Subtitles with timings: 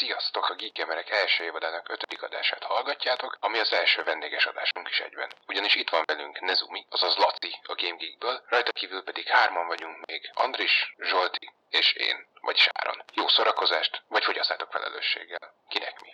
[0.00, 0.44] Sziasztok!
[0.52, 5.30] A Geekemerek első évadának ötödik adását hallgatjátok, ami az első vendéges adásunk is egyben.
[5.52, 9.96] Ugyanis itt van velünk Nezumi, azaz Laci a Game Geekből, rajta kívül pedig hárman vagyunk
[10.10, 10.74] még, Andris,
[11.10, 11.46] Zsolti
[11.80, 12.16] és én,
[12.46, 12.98] vagy Sáron.
[13.20, 15.44] Jó szórakozást, vagy fogyaszátok felelősséggel.
[15.72, 16.10] Kinek mi?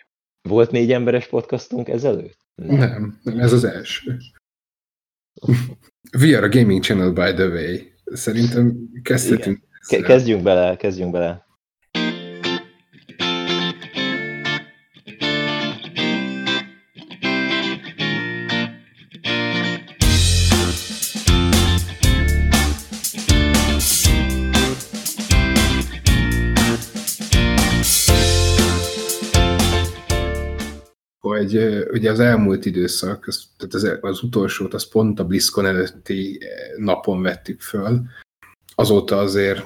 [0.53, 2.39] Volt négy emberes podcastunk ezelőtt?
[2.55, 4.09] Nem, nem, ez az első.
[6.21, 7.75] We are a gaming channel, by the way.
[8.25, 8.63] Szerintem
[9.03, 9.57] kezdhetünk.
[9.87, 11.47] Ke- kezdjünk bele, kezdjünk bele.
[31.51, 36.37] Hogy ugye az elmúlt időszak, az, tehát az, az utolsót, az pont a BlizzCon előtti
[36.41, 38.01] eh, napon vettük föl.
[38.75, 39.63] Azóta azért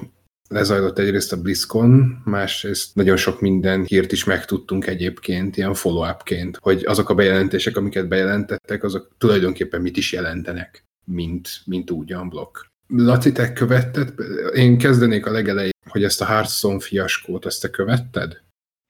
[0.48, 6.84] lezajlott egyrészt a BlizzCon, másrészt nagyon sok minden hírt is megtudtunk egyébként, ilyen follow-upként, hogy
[6.84, 12.58] azok a bejelentések, amiket bejelentettek, azok tulajdonképpen mit is jelentenek, mint, mint úgy blokk.
[12.86, 14.14] Laci, te követted?
[14.54, 18.42] Én kezdenék a legelején, hogy ezt a Hearthstone fiaskót, ezt te követted?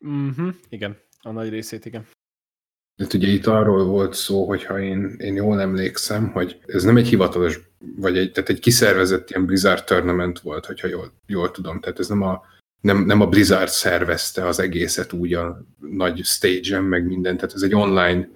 [0.04, 2.06] Mhm, igen, a nagy részét, igen.
[2.96, 7.08] De ugye itt arról volt szó, hogyha én, én jól emlékszem, hogy ez nem egy
[7.08, 7.60] hivatalos,
[7.96, 11.80] vagy egy, tehát egy kiszervezett ilyen Blizzard tournament volt, hogyha jól, jól tudom.
[11.80, 12.42] Tehát ez nem a,
[12.80, 17.62] nem, nem a Blizzard szervezte az egészet úgy a nagy stage-en, meg minden, tehát ez
[17.62, 18.28] egy online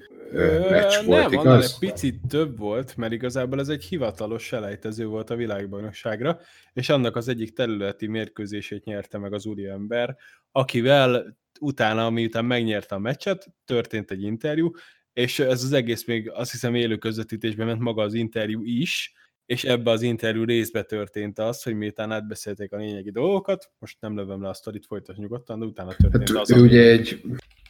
[0.71, 1.65] meccs volt, nem, igaz?
[1.65, 6.41] egy picit több volt, mert igazából ez egy hivatalos selejtező volt a világbajnokságra,
[6.73, 10.17] és annak az egyik területi mérkőzését nyerte meg az úriember,
[10.53, 14.71] akivel utána, miután megnyerte a meccset, történt egy interjú,
[15.13, 19.13] és ez az egész még azt hiszem élő közvetítésben ment maga az interjú is,
[19.47, 24.17] és ebbe az interjú részbe történt az, hogy miután átbeszélték a lényegi dolgokat, most nem
[24.17, 27.23] lövöm le a sztorit, folytas nyugodtan, de utána történt Hát az, ő ami- ugye egy,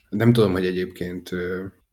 [0.09, 1.31] nem tudom, hogy egyébként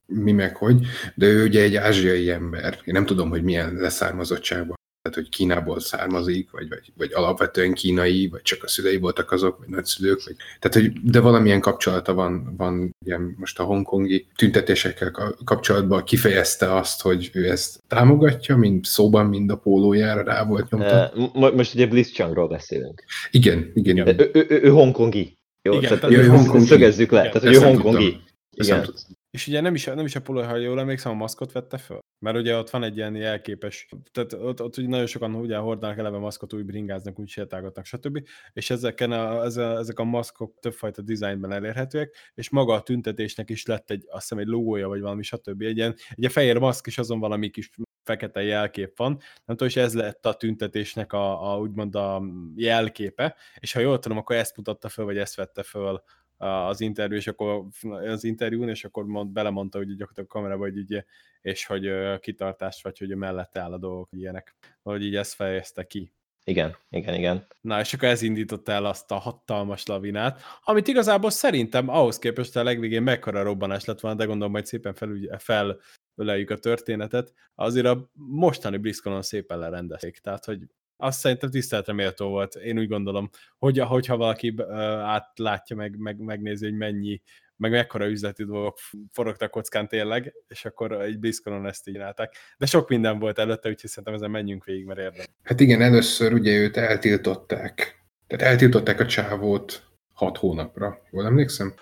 [0.05, 0.85] mi meg hogy,
[1.16, 2.79] de ő ugye egy ázsiai ember.
[2.83, 4.75] Én nem tudom, hogy milyen leszármazottságban,
[5.05, 9.57] tehát hogy Kínából származik, vagy, vagy, vagy alapvetően kínai, vagy csak a szülei voltak azok,
[9.59, 15.11] vagy nagyszülők, vagy, tehát hogy, de valamilyen kapcsolata van, van ilyen most a hongkongi tüntetésekkel
[15.11, 20.69] ka- kapcsolatban kifejezte azt, hogy ő ezt támogatja, mind szóban, mind a pólójára rá volt
[20.69, 21.11] nyomta.
[21.33, 23.03] Mo- most ugye Blitzchungról beszélünk.
[23.31, 24.19] Igen, igen, igen.
[24.19, 25.33] Ő, ő, ő, ő hongkongi.
[25.61, 26.66] Jó, Igen, tehát ő hongkongi.
[26.66, 27.19] szögezzük le.
[27.19, 28.11] Igen, Tehát, ő hongkongi.
[28.11, 28.23] tudtam.
[28.51, 28.93] Igen.
[29.35, 32.00] És ugye nem is, nem is a Polo, ha jól emlékszem, a maszkot vette föl.
[32.19, 35.97] Mert ugye ott van egy ilyen jelképes, tehát ott, ott ugye nagyon sokan ugye hordanak
[35.97, 38.28] eleve maszkot, úgy bringáznak, úgy sétálgatnak, stb.
[38.53, 43.50] És ezeken a, ez a, ezek a maszkok többfajta dizájnben elérhetőek, és maga a tüntetésnek
[43.50, 45.62] is lett egy, azt hiszem egy logója, vagy valami, stb.
[45.62, 47.69] Egy ilyen, egy fehér maszk, és azon valami kis
[48.03, 49.12] fekete jelkép van.
[49.46, 52.23] Nem tudom, és ez lett a tüntetésnek a, a úgymond a
[52.56, 56.03] jelképe, és ha jól tudom, akkor ezt mutatta föl, vagy ezt vette föl
[56.38, 60.78] az interjú, és akkor az interjún, és akkor mond, belemondta, hogy gyakorlatilag a kamerába, hogy
[60.78, 61.03] ugye,
[61.41, 64.56] és hogy ö, kitartást, vagy hogy mellette áll a dolgok, ilyenek.
[64.81, 66.13] Hogy így ezt fejezte ki.
[66.47, 67.47] Igen, igen, igen.
[67.62, 72.56] Na, és akkor ez indította el azt a hatalmas lavinát, amit igazából szerintem ahhoz képest
[72.56, 77.85] a legvégén mekkora robbanás lett volna, de gondolom majd szépen felügy, felöleljük a történetet, azért
[77.85, 80.67] a mostani BlizzConon szépen lerendezték, tehát hogy
[80.97, 82.56] azt szerintem tiszteletre méltó volt.
[82.56, 84.56] Én úgy gondolom, hogy hogyha valaki
[85.03, 87.22] átlátja, meg, meg, megnézi, hogy mennyi,
[87.57, 88.78] meg mekkora üzleti dolgok
[89.11, 92.35] forogtak kockán tényleg, és akkor egy BlizzConon ezt így csinálták.
[92.57, 95.25] De sok minden volt előtte, úgyhogy szerintem ezen menjünk végig, mert érdemes.
[95.44, 98.03] Hát igen, először ugye őt eltiltották.
[98.28, 101.01] Tehát eltiltották a csávót hat hónapra.
[101.11, 101.73] Jól emlékszem?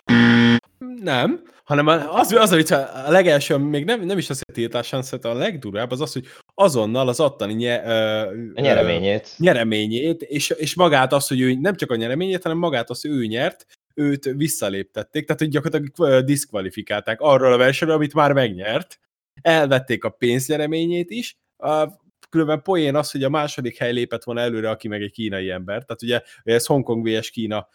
[1.03, 5.31] Nem, hanem az, az, az a legelső, még nem, nem is az, hogy tiltásán, szerintem
[5.31, 8.19] a legdurvább az az, hogy azonnal az attani nye, ö,
[8.56, 9.28] A nyereményét.
[9.40, 13.02] ö, nyereményét, és, és magát azt, hogy ő nem csak a nyereményét, hanem magát azt,
[13.02, 13.66] hogy ő nyert,
[13.96, 19.00] őt visszaléptették, tehát hogy gyakorlatilag diszkvalifikálták arról a versenyről, amit már megnyert,
[19.41, 21.88] elvették a pénznyereményét is, a,
[22.34, 25.84] különben poén az, hogy a második hely lépett volna előre, aki meg egy kínai ember.
[25.84, 27.30] Tehát ugye ez Hongkong vs.
[27.30, 27.68] Kína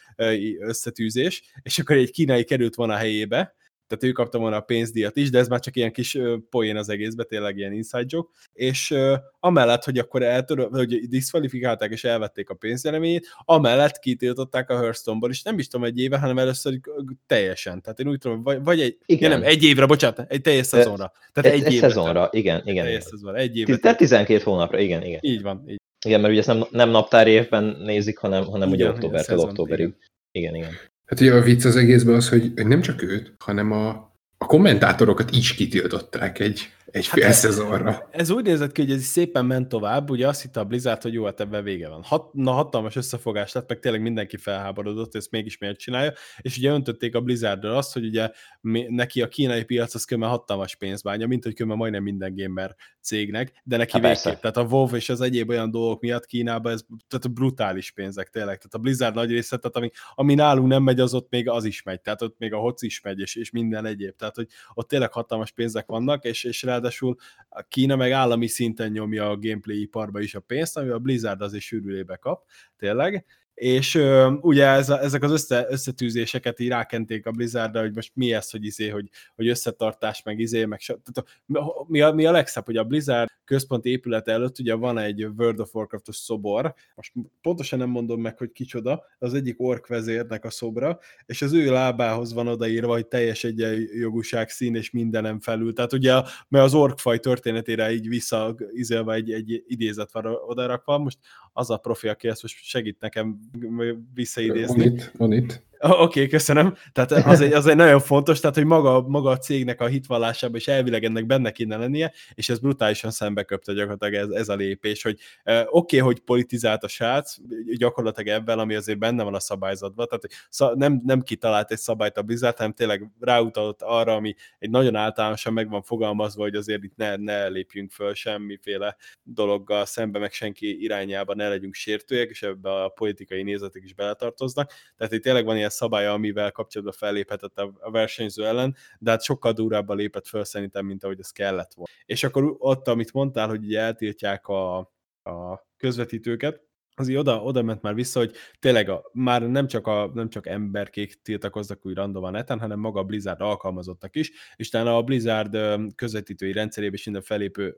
[0.59, 3.55] összetűzés, és akkor egy kínai került volna a helyébe,
[3.89, 6.19] tehát ő kapta volna a pénzdíjat is, de ez már csak ilyen kis
[6.51, 8.95] poén az egészben, tényleg ilyen inside joke, és
[9.41, 15.43] amellett, hogy akkor eltörő, hogy diszkvalifikálták és elvették a pénznyereményét, amellett kitiltották a Hearthstone-ból, és
[15.43, 16.81] nem is tudom egy éve, hanem először
[17.27, 17.83] teljesen.
[17.83, 19.31] Tehát én úgy tudom, vagy, vagy egy, Igen.
[19.31, 21.13] ja, nem, egy évre, bocsánat, egy teljes szezonra.
[21.33, 21.89] Tehát Egy, egy, egy évre.
[21.89, 22.85] szezonra, igen, igen.
[22.85, 23.01] Teljes igen.
[23.01, 23.77] szezonra, egy évre.
[23.77, 25.21] Tehát 12 hónapra, igen, igen.
[25.23, 25.81] Így van, így.
[26.07, 29.49] Igen, mert ugye ezt nem, nem naptári évben nézik, hanem, hanem ugye Igen, októbertől szezon,
[29.49, 29.95] októberig.
[30.33, 30.71] Igen, igen.
[31.09, 34.47] Hát ugye a vicc az egészben az, hogy hogy nem csak őt, hanem a a
[34.47, 38.09] kommentátorokat is kitiltották egy, egy Hát fél ez- szezonra.
[38.11, 41.13] Ez úgy nézett ki, hogy ez szépen ment tovább, ugye azt hitte a Blizzard, hogy
[41.13, 42.03] jó, hát ebben vége van.
[42.03, 46.71] Hat, na, hatalmas összefogás lett, meg tényleg mindenki felháborodott, ezt mégis miért csinálja, és ugye
[46.71, 48.31] öntötték a Blizzardról azt, hogy ugye
[48.61, 52.75] mi, neki a kínai piac az kömmel hatalmas pénzbánya, mint hogy kömmel majdnem minden gamer
[53.01, 54.23] cégnek, de neki Há, végképp.
[54.23, 54.39] persze.
[54.41, 58.57] Tehát a WoW és az egyéb olyan dolgok miatt Kínában ez tehát brutális pénzek tényleg.
[58.57, 61.65] Tehát a Blizzard nagy része, tehát ami, ami nálunk nem megy, az ott még az
[61.65, 64.17] is megy, tehát ott még a HOC is megy, és, és minden egyéb.
[64.17, 67.17] Tehát, hogy ott tényleg hatalmas pénzek vannak, és, és ráadásul
[67.49, 71.41] a Kína meg állami szinten nyomja a gameplay iparba is a pénzt, ami a Blizzard
[71.41, 72.45] azért sűrűlébe kap,
[72.77, 73.27] tényleg.
[73.59, 78.11] És ö, ugye ez a, ezek az össze, összetűzéseket így rákenték a Blizzardra, hogy most
[78.15, 81.41] mi ez, hogy izé, hogy, hogy összetartás, meg izé, meg so, tehát
[81.87, 85.61] mi, a, mi a legszebb, hogy a Blizzard központi épülete előtt ugye van egy World
[85.61, 87.13] of Warcraftos szobor, most
[87.43, 91.71] pontosan nem mondom meg, hogy kicsoda, az egyik ork vezérnek a szobra, és az ő
[91.71, 95.73] lábához van odaírva, hogy teljes egyenjogúság szín és mindenem felül.
[95.73, 96.13] Tehát ugye,
[96.49, 101.19] mert az orkfaj történetére így vissza izélve egy, egy idézet van odarakva, most
[101.53, 104.85] az a profi, aki ezt most segít nekem Van visszaidézni.
[104.85, 105.63] itt, van itt.
[105.81, 106.75] Oké, okay, köszönöm.
[106.93, 110.57] Tehát az egy, az egy nagyon fontos, tehát hogy maga, maga a cégnek a hitvallásában
[110.57, 114.55] és elvileg ennek benne kéne lennie, és ez brutálisan szembe köpte gyakorlatilag ez, ez a
[114.55, 117.37] lépés, hogy oké, okay, hogy politizált a srác,
[117.77, 122.23] gyakorlatilag ebben, ami azért benne van a szabályzatban, tehát nem, nem kitalált egy szabályt a
[122.23, 126.97] Blizzard, hanem tényleg ráutalott arra, ami egy nagyon általánosan meg van fogalmazva, hogy azért itt
[126.97, 132.71] ne, ne lépjünk föl semmiféle dologgal szembe, meg senki irányába ne legyünk sértőek, és ebbe
[132.71, 134.73] a politikai nézetek is beletartoznak.
[134.97, 139.53] Tehát itt tényleg van ilyen szabálya, amivel kapcsolatban felléphetett a versenyző ellen, de hát sokkal
[139.53, 141.93] durvábban lépett föl szerintem, mint ahogy ez kellett volna.
[142.07, 144.79] És akkor ott, amit mondtál, hogy ugye eltiltják a,
[145.23, 146.68] a közvetítőket,
[146.99, 150.29] az így oda, oda ment már vissza, hogy tényleg a, már nem csak, a, nem
[150.29, 154.95] csak emberkék tiltakoznak úgy random a neten, hanem maga a Blizzard alkalmazottak is, és talán
[154.95, 155.59] a Blizzard
[155.95, 157.75] közvetítői rendszerében is minden felépő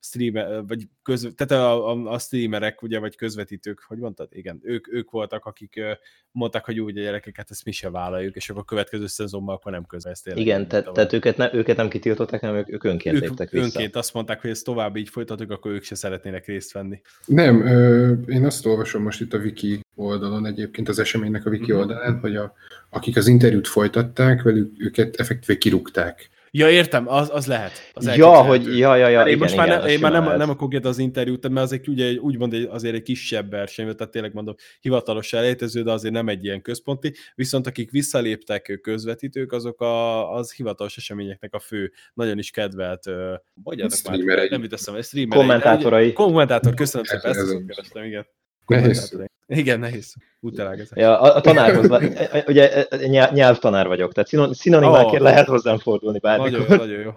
[0.00, 4.28] streamer, vagy köz, tehát a, a, a streamerek, ugye, vagy közvetítők, hogy mondtad?
[4.30, 5.80] Igen, ők, ők voltak, akik
[6.30, 9.72] mondták, hogy úgy a gyerekeket, ezt mi se vállaljuk, és akkor a következő szezonban akkor
[9.72, 10.94] nem közve, ez tényleg Igen, így te, volt.
[10.94, 13.64] tehát őket, ne, őket nem kitiltották, hanem ők, ők önként ők léptek vissza.
[13.64, 17.00] önként azt mondták, hogy ezt tovább így folytatjuk, akkor ők se szeretnének részt venni.
[17.24, 21.70] Nem, ö, én azt olvasom most itt a wiki oldalon egyébként, az eseménynek a wiki
[21.72, 21.80] Mhm.
[21.80, 22.54] oldalán, hogy a,
[22.90, 26.32] akik az interjút folytatták, velük őket effektíve kirúgták.
[26.56, 27.72] Ja, értem, az, az lehet.
[27.92, 30.12] Az ja, hogy ja, ja, ja, én igen, most már, igen, nem, az én már
[30.12, 30.38] nem, lehet.
[30.38, 34.12] nem akarok az interjút, mert azért ugye egy- úgymond egy, azért egy kisebb verseny, tehát
[34.12, 39.52] tényleg mondom, hivatalos elejtező, de azért nem egy ilyen központi, viszont akik visszaléptek ők közvetítők,
[39.52, 43.04] azok a, az hivatalos eseményeknek a fő, nagyon is kedvelt,
[43.54, 45.40] mondjátok már, nem jut eszembe, streamerei.
[45.46, 46.12] Kommentátorai.
[46.12, 48.26] Kommentátor, köszönöm szépen, Ez- ezt igen.
[48.66, 49.18] Nehéz.
[49.46, 50.14] Igen, nehéz.
[50.40, 50.98] Útelágazás.
[50.98, 55.24] Ja, a, a tanárhoz, le- ugye nyelv, nyelvtanár vagyok, tehát szinon- szinonimákért Ó.
[55.24, 56.70] lehet hozzám fordulni Nagyon bármikor.
[56.70, 57.10] jó, nagyon jó.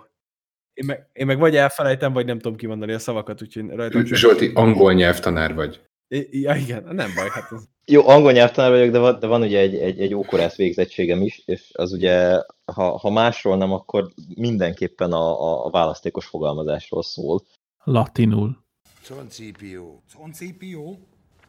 [0.74, 4.52] Én meg, én meg vagy elfelejtem, vagy nem tudom kimondani a szavakat, úgyhogy rajtam Zsolti,
[4.54, 5.82] angol nyelvtanár vagy.
[6.08, 7.64] I- Ja, igen, nem baj, hát ez...
[7.86, 11.42] Jó, angol nyelvtanár vagyok, de van, de van ugye egy, egy, egy ókorász végzettségem is,
[11.46, 12.42] és az ugye,
[12.74, 17.42] ha, ha másról nem, akkor mindenképpen a, a választékos fogalmazásról szól.
[17.84, 18.66] Latinul.
[19.10, 20.04] Concipió.
[20.18, 21.00] Concipió?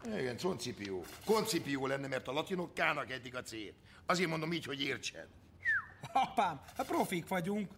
[0.06, 1.04] Igen, concipió.
[1.24, 3.74] Concipió lenne, mert a latinok kának eddig a célt.
[4.06, 5.26] Azért mondom így, hogy értsed.
[6.12, 7.70] Apám, hát profik vagyunk.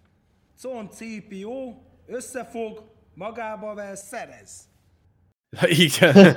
[0.63, 4.69] Concipió, összefog, magába vesz, szerez.
[5.87, 6.15] Igen.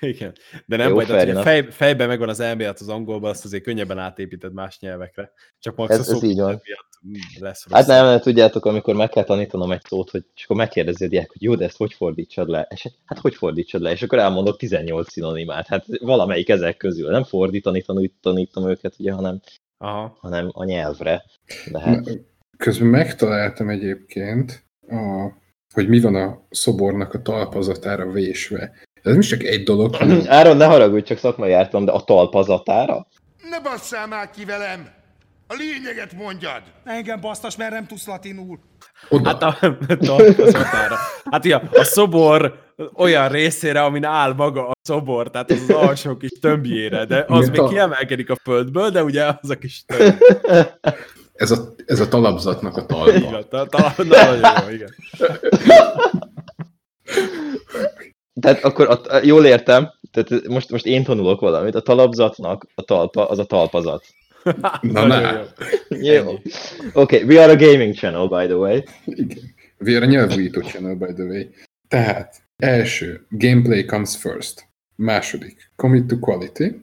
[0.00, 0.32] Igen.
[0.66, 3.62] De nem Jó, baj, tehát, hogy fej, fejben megvan az elmélet az angolban, azt azért
[3.62, 5.32] könnyebben átépíted más nyelvekre.
[5.58, 6.60] Csak max Ez- a ez így van.
[6.64, 7.78] miatt mm, lesz rossz.
[7.78, 11.08] Hát nem, nem, tudjátok, amikor meg kell tanítanom egy szót, hogy, és akkor megkérdezi a
[11.08, 12.66] diák, hogy jó, de ezt hogy fordítsad le?
[12.70, 13.90] És hát, hát hogy fordítsad le?
[13.90, 15.66] És akkor elmondok 18 szinonimát.
[15.66, 17.10] Hát valamelyik ezek közül.
[17.10, 19.40] Nem fordítani tanít, tanítom őket, ugye, hanem,
[19.78, 20.16] Aha.
[20.20, 21.24] hanem a nyelvre.
[21.70, 22.18] De hát,
[22.56, 25.28] Közben megtaláltam egyébként, a,
[25.72, 28.60] hogy mi van a szobornak a talpazatára vésve.
[29.02, 32.00] Ez nem is csak egy dolog, hanem Áron, ne haragudj, csak szakmai jártam, de a
[32.00, 33.06] talpazatára?
[33.50, 34.88] Ne basszál már ki velem!
[35.46, 36.62] A lényeget mondjad!
[36.84, 38.58] Engem basztas, mert nem tudsz latinul.
[39.08, 39.28] oda.
[39.28, 39.76] Hát a,
[40.06, 40.96] talpazatára.
[41.30, 42.58] Hát ja, a szobor
[42.94, 47.38] olyan részére, amin áll maga a szobor, tehát az, az alsó kis tömbjére, de az
[47.38, 50.14] Igen, még ta- kiemelkedik a földből, de ugye az a kis tömb.
[51.42, 53.30] Ez a, ez a talapzatnak a talpa.
[53.30, 54.94] van, ta- ta- na, nagyon jó, igen.
[58.40, 63.28] Tehát akkor a, jól értem, tehát most, most én tanulok valamit, a talapzatnak a talpa,
[63.28, 64.04] az a talpazat.
[64.80, 65.44] Na, na.
[65.88, 66.12] jó.
[66.12, 66.30] Jó.
[66.30, 66.42] Oké,
[66.92, 68.84] okay, we are a gaming channel, by the way.
[69.04, 69.38] Igen.
[69.78, 71.50] We are a nyelvújító channel, by the way.
[71.88, 74.68] Tehát, első, gameplay comes first.
[74.96, 76.82] Második, commit to quality.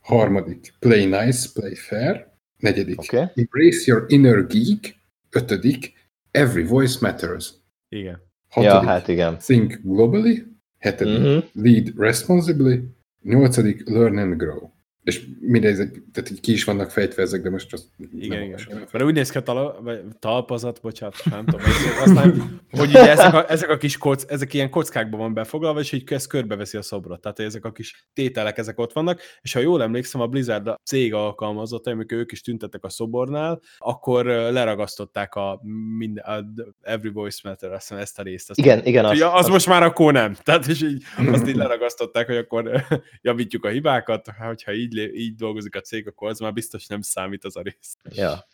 [0.00, 2.31] Harmadik, play nice, play fair.
[2.62, 2.98] Negyedik.
[2.98, 3.30] Oké.
[3.34, 4.94] Embrace your inner geek.
[5.30, 5.92] Ötödik.
[6.30, 7.54] Every voice matters.
[7.88, 8.20] Igen.
[8.48, 8.70] Hatodik.
[8.70, 9.38] Ja, hát igen.
[9.38, 10.46] Think globally.
[10.78, 11.18] Hetedik.
[11.18, 11.64] Mhm.
[11.64, 12.82] Lead responsibly.
[13.22, 13.88] Nyolcadik.
[13.88, 14.70] Learn and grow.
[15.04, 18.42] És mindezek, tehát így ki is vannak fejtve ezek, de most azt Igen, nem igen.
[18.42, 18.88] olvasom.
[18.92, 21.60] Mert úgy néz ki a tala, vagy talpazat, bocsánat, nem tudom.
[22.04, 25.92] Aztán, hogy ugye ezek a, ezek a kis kock, ezek ilyen kockákban van befoglalva, és
[25.92, 27.20] így ez körbeveszi a szobrot.
[27.20, 30.80] Tehát ezek a kis tételek, ezek ott vannak, és ha jól emlékszem, a Blizzard a
[30.84, 35.60] cég alkalmazott, amikor ők is tüntettek a szobornál, akkor leragasztották a,
[35.98, 36.44] minden, a
[36.80, 38.50] Every Voice Matter, azt hiszem ezt a részt.
[38.50, 40.36] Azt Igen, igen, az, az, azt, most már akkor nem.
[40.42, 42.84] Tehát és így, azt így leragasztották, hogy akkor
[43.22, 47.00] javítjuk a hibákat, hogyha így, lé- így dolgozik a cég, akkor az már biztos nem
[47.00, 47.96] számít az a rész.
[48.10, 48.46] ja.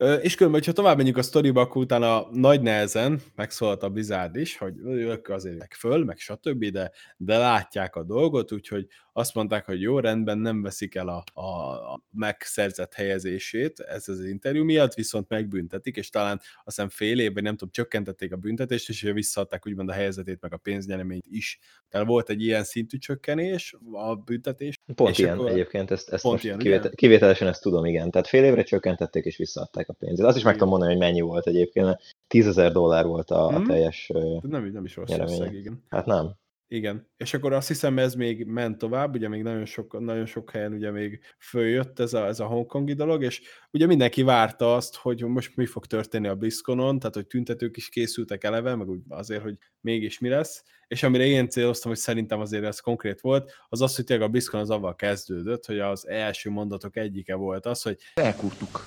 [0.00, 4.56] És különben, hogyha tovább menjünk a sztoriba, akkor utána nagy nehezen megszólalt a Blizzard is,
[4.56, 9.66] hogy ők azért meg föl, meg stb., de, de látják a dolgot, úgyhogy azt mondták,
[9.66, 14.94] hogy jó, rendben, nem veszik el a, a, a megszerzett helyezését ez az interjú miatt,
[14.94, 19.66] viszont megbüntetik, és talán azt hiszem fél évben, nem tudom, csökkentették a büntetést, és visszaadták
[19.66, 21.58] úgymond a helyzetét, meg a pénznyereményt is.
[21.88, 24.78] Tehát volt egy ilyen szintű csökkenés a büntetés.
[24.94, 28.10] Pont ilyen akkor- egyébként, ezt, ezt Pont most ilyen, kivétel, kivételesen ezt tudom, igen.
[28.10, 30.26] Tehát fél évre csökkentették és visszaadták a pénzét.
[30.26, 33.46] Azt is meg tudom mondani, hogy mennyi volt egyébként, mert 10 ezer dollár volt a,
[33.46, 33.66] a Mhm.
[33.66, 35.84] teljes, Nem, nem is rossz összeg, igen.
[35.88, 36.38] hát nem.
[36.72, 40.50] Igen, és akkor azt hiszem ez még ment tovább, ugye még nagyon sok, nagyon sok
[40.50, 44.96] helyen ugye még följött ez a, ez a hongkongi dolog, és ugye mindenki várta azt,
[44.96, 49.00] hogy most mi fog történni a BlizzConon, tehát hogy tüntetők is készültek eleve, meg úgy
[49.08, 53.52] azért, hogy mégis mi lesz, és amire én céloztam, hogy szerintem azért ez konkrét volt,
[53.68, 57.66] az az, hogy tényleg a BlizzCon az avval kezdődött, hogy az első mondatok egyike volt
[57.66, 58.84] az, hogy Elkurtuk.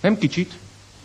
[0.00, 0.58] Nem kicsit,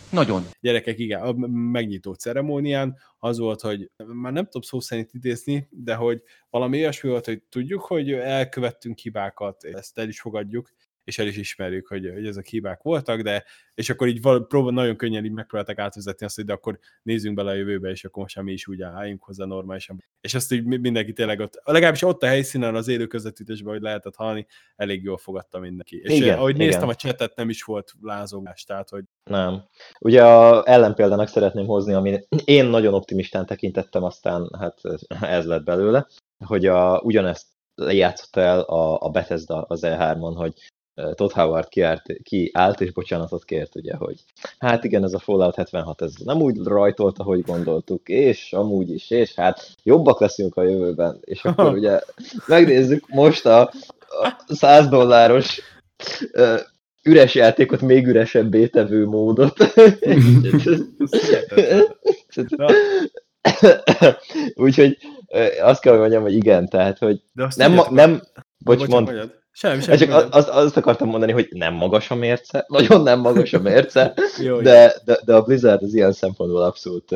[0.09, 0.43] nagyon.
[0.61, 5.95] gyerekek, igen, a megnyitó ceremónián az volt, hogy már nem tudom szó szerint idézni, de
[5.95, 10.69] hogy valami olyasmi volt, hogy tudjuk, hogy elkövettünk hibákat, ezt el is fogadjuk,
[11.03, 13.43] és el is ismerjük, hogy, hogy ezek hibák voltak, de
[13.73, 17.35] és akkor így val, próbál, nagyon könnyen így megpróbálták átvezetni azt, hogy de akkor nézzünk
[17.35, 20.03] bele a jövőbe, és akkor most már mi is úgy álljunk hozzá normálisan.
[20.21, 23.81] És ezt így mi- mindenki tényleg ott, legalábbis ott a helyszínen az élő közvetítésben, hogy
[23.81, 26.01] lehetett hallani, elég jól fogadta mindenki.
[26.03, 26.67] És Igen, ahogy igen.
[26.67, 29.63] néztem a csetet, nem is volt lázongás, tehát hogy Nem.
[29.99, 34.81] Ugye a ellenpéldának szeretném hozni, ami én nagyon optimistán tekintettem, aztán hát
[35.21, 36.07] ez lett belőle,
[36.45, 40.53] hogy a, ugyanezt játszott el a, a Bethesda az E3-on, hogy
[41.15, 44.15] Todd Howard kiárt, kiállt és bocsánatot kért, ugye, hogy
[44.57, 49.09] hát igen, ez a Fallout 76, ez nem úgy rajtolt, ahogy gondoltuk, és amúgy is,
[49.09, 51.99] és hát jobbak leszünk a jövőben, és akkor ugye
[52.47, 53.61] megnézzük most a,
[54.07, 55.61] a 100 dolláros
[56.31, 56.55] ö,
[57.03, 59.57] üres játékot még üresebbé tevő módot.
[64.55, 64.97] Úgyhogy
[65.61, 68.21] azt kell, hogy mondjam, hogy igen, tehát, hogy de nem, tudjátok, nem
[68.57, 69.42] bocs, mond, mondjad.
[69.55, 69.97] Semmi, semmi.
[69.97, 70.33] csak mondjad.
[70.33, 74.61] azt, azt akartam mondani, hogy nem magas a mérce, nagyon nem magas a mérce, Jó,
[74.61, 77.15] de, de, de a Blizzard az ilyen szempontból abszolút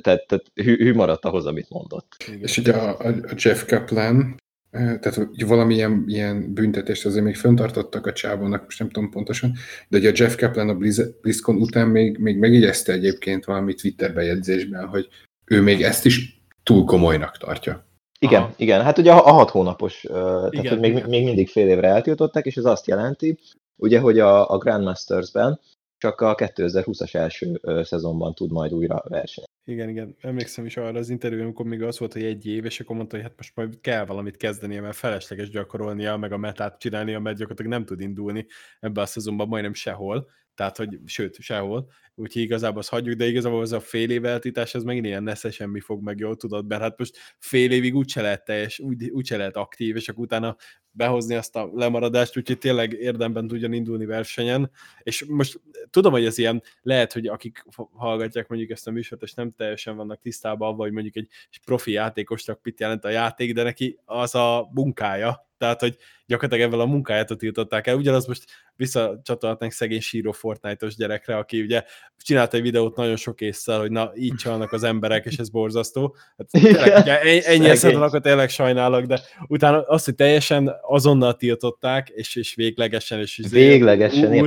[0.00, 2.16] tehát, tehát hű, hű maradt ahhoz, amit mondott.
[2.28, 2.40] Igen.
[2.40, 4.36] És ugye a, a Jeff Kaplan,
[4.70, 9.52] eh, tehát hogy valamilyen ilyen büntetést azért még föntartottak a csávónak, most nem tudom pontosan,
[9.88, 14.14] de ugye a Jeff Kaplan a Blizz- BlizzCon után még, még megjegyezte egyébként valami Twitter
[14.14, 15.08] bejegyzésben, hogy
[15.44, 17.86] ő még ezt is túl komolynak tartja.
[18.18, 18.52] Igen, Aha.
[18.56, 21.08] igen, hát ugye a, a hat hónapos, tehát Igen, hogy még, igen.
[21.08, 23.38] még mindig fél évre eltiltották, és ez azt jelenti,
[23.76, 25.60] ugye, hogy a, a Grandmasters-ben
[25.98, 29.54] csak a 2020-as első szezonban tud majd újra versenyezni.
[29.64, 30.16] igen, igen.
[30.20, 33.16] Emlékszem is arra az interjú, amikor még az volt, hogy egy év, és akkor mondta,
[33.16, 37.36] hogy hát most majd kell valamit kezdenie, mert felesleges gyakorolnia, meg a metát csinálnia, mert
[37.36, 38.46] gyakorlatilag nem tud indulni
[38.80, 40.28] ebbe a szezonban majdnem sehol.
[40.54, 41.90] Tehát, hogy sőt, sehol.
[42.14, 45.50] Úgyhogy igazából azt hagyjuk, de igazából az a fél év eltítás, ez megint ilyen nesze
[45.50, 49.36] semmi fog meg, jól tudod, mert hát most fél évig úgyse lehet teljes, úgy, úgyse
[49.36, 50.56] lehet aktív, és akkor utána
[50.96, 54.70] behozni azt a lemaradást, úgyhogy tényleg érdemben tudjon indulni versenyen.
[55.02, 55.60] És most
[55.90, 59.96] tudom, hogy ez ilyen, lehet, hogy akik hallgatják mondjuk ezt a műsort, és nem teljesen
[59.96, 61.28] vannak tisztában avval, hogy mondjuk egy
[61.64, 65.48] profi játékosnak mit jelent a játék, de neki az a munkája.
[65.58, 65.96] Tehát, hogy
[66.26, 67.96] gyakorlatilag ebből a munkáját tiltották el.
[67.96, 68.44] Ugyanaz most
[68.76, 71.84] visszacsatolhatnánk szegény síró Fortnite-os gyerekre, aki ugye
[72.16, 76.16] csinált egy videót nagyon sok észszel, hogy na, így csalnak az emberek, és ez borzasztó.
[76.36, 77.08] Hát, tényleg,
[77.44, 83.20] ennyi eszedben akkor tényleg sajnálok, de utána azt, hogy teljesen azonnal tiltották, és, és véglegesen,
[83.20, 84.42] és izé Véglegesen, ilyen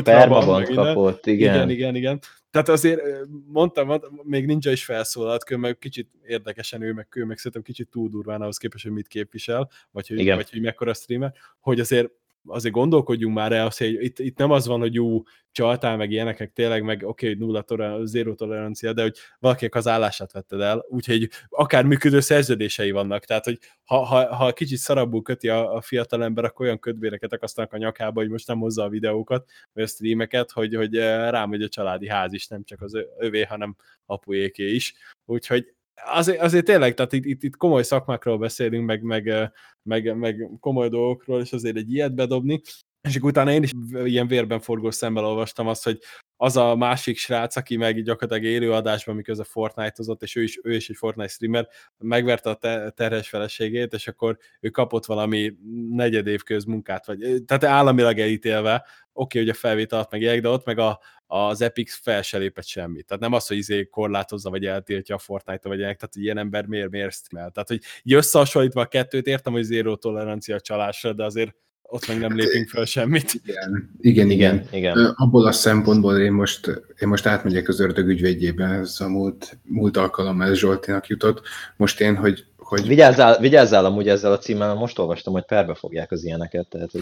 [0.66, 0.76] minden.
[0.76, 1.54] kapott, igen.
[1.54, 2.20] Igen, igen, igen.
[2.52, 3.02] Tehát azért
[3.48, 8.10] mondtam, még ninja is felszólalt, meg kicsit érdekesen ő, meg ő, meg szerintem kicsit túl
[8.10, 10.36] durván ahhoz képest, hogy mit képvisel, vagy hogy, Igen.
[10.36, 12.10] vagy hogy mekkora streamer, hogy azért
[12.48, 15.22] azért gondolkodjunk már el, azt, hogy itt, itt nem az van, hogy jó,
[15.58, 19.88] csaltál, meg ilyenekek tényleg, meg oké, okay, nulla tolerancia, zéró tolerancia, de hogy valakinek az
[19.88, 25.22] állását vetted el, úgyhogy akár működő szerződései vannak, tehát hogy ha, ha, ha kicsit szarabbul
[25.22, 28.84] köti a, a fiatal ember, akkor olyan ködvéreket akasztanak a nyakába, hogy most nem hozza
[28.84, 30.96] a videókat, vagy a streameket, hogy, hogy
[31.30, 33.76] rámegy a családi ház is, nem csak az övé, hanem
[34.06, 34.94] apujéké is.
[35.26, 35.76] Úgyhogy
[36.06, 39.52] azért, azért tényleg, tehát itt, itt, itt komoly szakmákról beszélünk, meg, meg,
[39.84, 42.62] meg, meg komoly dolgokról, és azért egy ilyet bedobni,
[43.08, 43.72] és akkor utána én is
[44.04, 46.00] ilyen vérben forgó szemmel olvastam azt, hogy
[46.38, 50.90] az a másik srác, aki meg gyakorlatilag élőadásban, miközben Fortnite-ozott, és ő is, ő is
[50.90, 55.54] egy Fortnite streamer, megverte a te- terhes feleségét, és akkor ő kapott valami
[55.90, 58.86] negyed év köz munkát, vagy, tehát államilag elítélve,
[59.18, 62.38] oké, okay, hogy a felvétel alatt meg de ott meg a, az Epic fel se
[62.38, 63.06] lépett semmit.
[63.06, 66.38] Tehát nem az, hogy izé korlátozza, vagy eltiltja a Fortnite-t, vagy ilyenek, tehát hogy ilyen
[66.38, 67.52] ember miért, miért streamel.
[67.52, 67.82] Tehát, hogy
[68.16, 72.40] összehasonlítva a kettőt, értem, hogy zéró tolerancia a csalásra, de azért ott meg nem hát,
[72.40, 73.34] lépünk fel semmit.
[73.44, 74.56] Igen, igen, igen.
[74.56, 74.98] igen.
[74.98, 75.14] igen.
[75.16, 76.68] Abból a szempontból én most,
[77.00, 81.42] én most átmegyek az ördög ügyvédjébe, ez a múlt, múlt alkalommal Zsoltinak jutott.
[81.76, 82.88] Most én, hogy hogy...
[82.88, 86.68] Vigyázzál, vigyázzál amúgy ezzel a címmel, most olvastam, hogy perbe fogják az ilyeneket.
[86.70, 87.02] Tehát, hogy...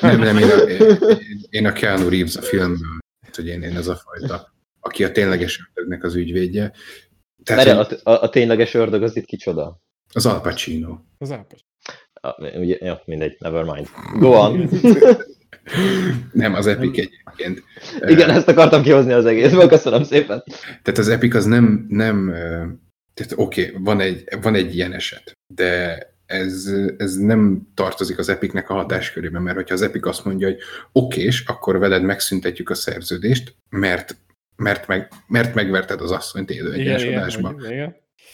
[0.00, 0.98] nem, nem, én a, én,
[1.50, 2.98] én a Keanu Reeves a filmből,
[3.32, 6.72] hogy én, én ez a fajta, aki a tényleges ördögnek az ügyvédje.
[7.44, 9.80] Tehát, Mere, a, a, a tényleges ördög az itt kicsoda?
[10.12, 10.98] Az Al Pacino.
[11.18, 11.70] Az Al Pacino.
[12.12, 13.88] Ah, ugye, jó, mindegy, never mind.
[14.18, 14.68] Go on.
[16.32, 17.62] Nem, az Epic egyébként.
[18.00, 20.42] Igen, ezt akartam kihozni az egészből, köszönöm szépen.
[20.82, 22.34] Tehát az Epic az nem, nem
[23.14, 25.98] tehát oké, okay, van, egy, van egy ilyen eset, de
[26.32, 30.58] ez, ez nem tartozik az Epicnek a hatáskörébe, mert hogyha az Epic azt mondja, hogy
[30.92, 34.16] okés, akkor veled megszüntetjük a szerződést, mert,
[34.56, 37.54] mert, meg, mert megverted az asszonyt élő egyensodásba.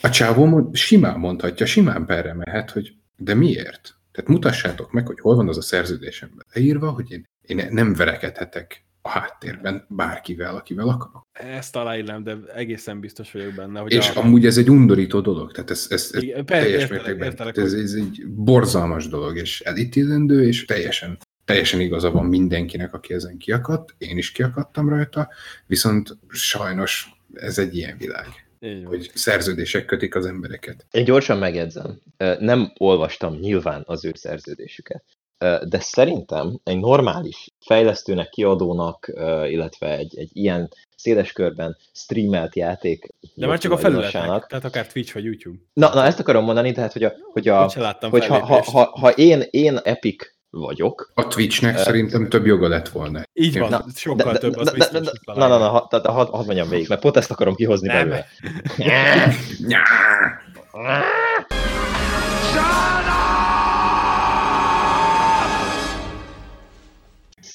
[0.02, 3.96] A csávó simán mondhatja, simán perre mehet, hogy de miért?
[4.12, 8.84] Tehát mutassátok meg, hogy hol van az a szerződésemben leírva, hogy én, én nem verekedhetek
[9.08, 11.26] a háttérben bárkivel, akivel akarok.
[11.32, 13.80] Ezt aláírnám, de egészen biztos vagyok benne.
[13.80, 14.20] Hogy És a...
[14.20, 18.26] amúgy ez egy undorító dolog, tehát ez, ez, ez Igen, teljes mértékben, ez, ez egy
[18.26, 24.32] borzalmas dolog, és elítélendő, és teljesen, teljesen igaza van mindenkinek, aki ezen kiakadt, én is
[24.32, 25.28] kiakadtam rajta,
[25.66, 28.26] viszont sajnos ez egy ilyen világ.
[28.60, 30.86] Így hogy szerződések kötik az embereket.
[30.90, 32.00] Én gyorsan megjegyzem.
[32.38, 35.04] Nem olvastam nyilván az ő szerződésüket,
[35.38, 39.12] de szerintem egy normális fejlesztőnek, kiadónak,
[39.48, 43.08] illetve egy, egy ilyen széles körben streamelt játék.
[43.34, 45.58] De már csak a felületnek, tehát akár Twitch vagy YouTube.
[45.72, 47.70] Na, na ezt akarom mondani, tehát hogy, a, hogy, a,
[48.00, 51.10] hogy ha, ha, ha, ha, én, én Epic vagyok.
[51.14, 53.22] A Twitchnek uh, szerintem több joga lett volna.
[53.32, 55.00] Így van, na, sokkal de, több, az de, biztos.
[55.00, 57.54] De, de, na, na, na, ha, de, hadd had mondjam végig, mert pont ezt akarom
[57.54, 57.96] kihozni Nem.
[58.08, 58.26] belőle.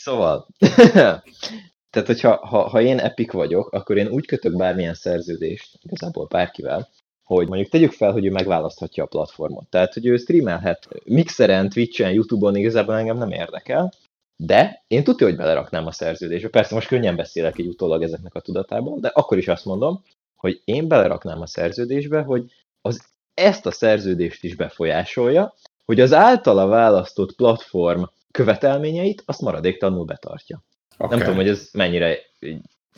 [0.04, 0.48] szóval,
[1.92, 6.90] tehát hogyha ha, ha én Epic vagyok, akkor én úgy kötök bármilyen szerződést, igazából bárkivel,
[7.24, 9.70] hogy mondjuk tegyük fel, hogy ő megválaszthatja a platformot.
[9.70, 13.94] Tehát, hogy ő streamelhet Mixeren, Twitchen, Youtube-on, igazából engem nem érdekel,
[14.36, 16.50] de én tudja, hogy beleraknám a szerződésbe.
[16.50, 20.04] Persze most könnyen beszélek így utólag ezeknek a tudatában, de akkor is azt mondom,
[20.36, 25.54] hogy én beleraknám a szerződésbe, hogy az ezt a szerződést is befolyásolja,
[25.86, 30.64] hogy az általa választott platform követelményeit azt maradéktalanul betartja.
[30.98, 31.10] Okay.
[31.10, 32.18] Nem tudom, hogy ez mennyire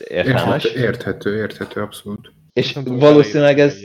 [0.07, 0.63] értelmes.
[0.63, 2.31] Érthető, érthető, érthető abszolút.
[2.53, 3.77] És valószínűleg ez...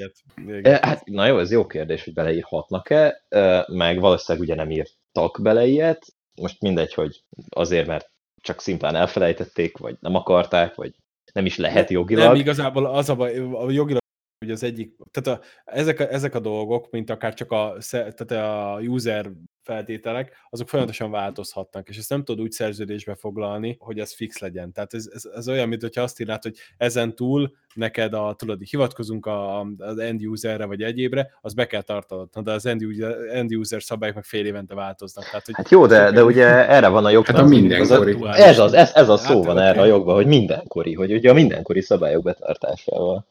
[0.63, 5.39] E, hát, na jó, ez jó kérdés, hogy beleírhatnak-e, e, meg valószínűleg ugye nem írtak
[5.43, 6.07] bele ilyet.
[6.41, 8.11] Most mindegy, hogy azért, mert
[8.43, 10.95] csak szimplán elfelejtették, vagy nem akarták, vagy
[11.33, 12.27] nem is lehet jogilag.
[12.27, 13.21] Nem, igazából az a,
[13.65, 13.99] a jogilag
[14.45, 18.31] hogy az egyik, tehát a, ezek, a, ezek a dolgok, mint akár csak a, tehát
[18.31, 19.31] a user
[19.71, 24.73] feltételek, azok folyamatosan változhatnak, és ezt nem tudod úgy szerződésbe foglalni, hogy ez fix legyen.
[24.73, 28.61] Tehát ez, ez, ez olyan, mint hogyha azt írnád, hogy ezen túl neked a, tudod,
[28.63, 32.29] hivatkozunk a, az end userre vagy egyébre, az be kell tartanod.
[32.43, 35.25] De az end user, end user szabályok meg fél évente változnak.
[35.25, 37.27] Tehát, hogy hát jó, de, de ugye erre van a jog.
[37.27, 38.13] Hát a mindenkori.
[38.21, 41.13] Az, ez, az, ez, ez a szó hát, van erre a jogban, hogy mindenkori, hogy
[41.13, 43.27] ugye a mindenkori szabályok betartásával.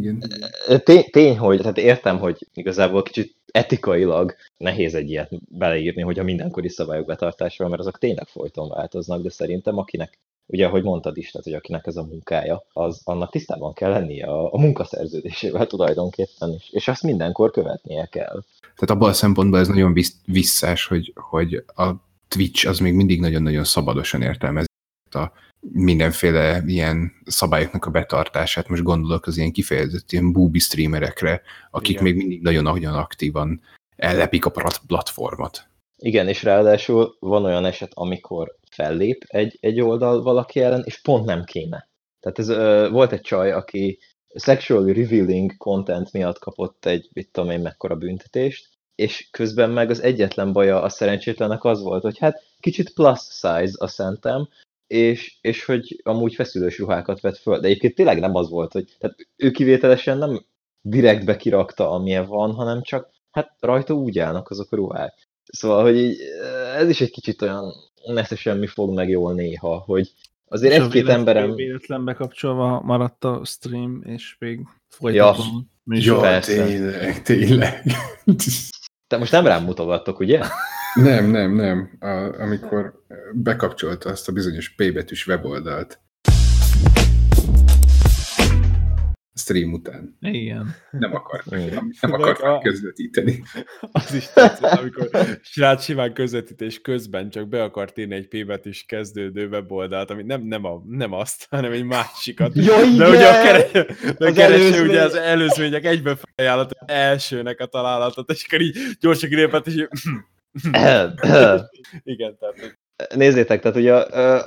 [0.00, 0.22] Igen.
[0.84, 6.22] Tény, tény, hogy tehát értem, hogy igazából kicsit etikailag nehéz egy ilyet beleírni, hogy a
[6.22, 11.30] mindenkori szabályok betartásával, mert azok tényleg folyton változnak, de szerintem akinek, ugye ahogy mondtad is,
[11.30, 16.52] tehát hogy akinek ez a munkája, az annak tisztában kell lennie a, a munkaszerződésével tulajdonképpen
[16.52, 18.42] is, és azt mindenkor követnie kell.
[18.60, 19.94] Tehát abban a szempontból ez nagyon
[20.26, 21.90] visszás, hogy, hogy a
[22.28, 24.66] Twitch az még mindig nagyon-nagyon szabadosan értelmezi
[25.10, 25.32] a
[25.72, 28.68] mindenféle ilyen szabályoknak a betartását.
[28.68, 32.02] Most gondolok az ilyen kifejezett ilyen booby streamerekre, akik Igen.
[32.02, 33.60] még mindig nagyon-nagyon aktívan
[33.96, 34.52] ellepik a
[34.86, 35.66] platformot.
[35.96, 41.24] Igen, és ráadásul van olyan eset, amikor fellép egy, egy oldal valaki ellen, és pont
[41.24, 41.88] nem kéne.
[42.20, 43.98] Tehát ez, ö, volt egy csaj, aki
[44.34, 50.02] sexually revealing content miatt kapott egy, mit tudom én, mekkora büntetést, és közben meg az
[50.02, 54.48] egyetlen baja a szerencsétlenek az volt, hogy hát kicsit plus size a szentem,
[54.86, 57.60] és, és hogy amúgy feszülős ruhákat vett föl.
[57.60, 60.44] De egyébként tényleg nem az volt, hogy tehát ő kivételesen nem
[60.80, 65.28] direktbe kirakta, amilyen van, hanem csak hát rajta úgy állnak azok a ruhák.
[65.52, 66.18] Szóval, hogy így,
[66.76, 67.72] ez is egy kicsit olyan
[68.06, 70.12] nesze semmi fog meg jól néha, hogy
[70.48, 71.54] azért egy-két véletlen- emberem...
[71.54, 75.70] Véletlen bekapcsolva maradt a stream, és még Ja, folytatom.
[75.84, 76.64] Jó, persze.
[76.64, 77.82] tényleg, tényleg.
[79.06, 80.40] Te most nem rám mutogattok, ugye?
[80.94, 81.90] Nem, nem, nem.
[82.00, 82.92] A, amikor
[83.32, 85.98] bekapcsolta azt a bizonyos P betűs weboldalt.
[89.36, 90.16] Stream után.
[90.20, 90.74] Igen.
[90.90, 91.94] Nem akar, Igen.
[92.00, 93.42] nem akar A- közvetíteni.
[93.92, 95.08] Az is tetszett, amikor
[95.42, 100.42] srác simán közvetítés közben csak be akart írni egy P betűs kezdődő weboldalt, ami nem,
[100.42, 102.54] nem, a, nem azt, hanem egy másikat.
[102.54, 103.10] Ja, De igen!
[103.10, 103.68] ugye a, kere,
[104.18, 104.88] de a Az kereső előzmény.
[104.88, 109.74] ugye az előzmények egyben felajánlott az elsőnek a találatot, és akkor így gyorsan kilépett, és
[109.74, 109.88] így,
[112.14, 112.78] igen, tehát
[113.14, 113.94] Nézzétek, tehát ugye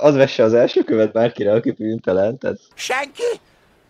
[0.00, 3.40] az vesse az első követ bárkire, aki bűntelen, tehát Senki?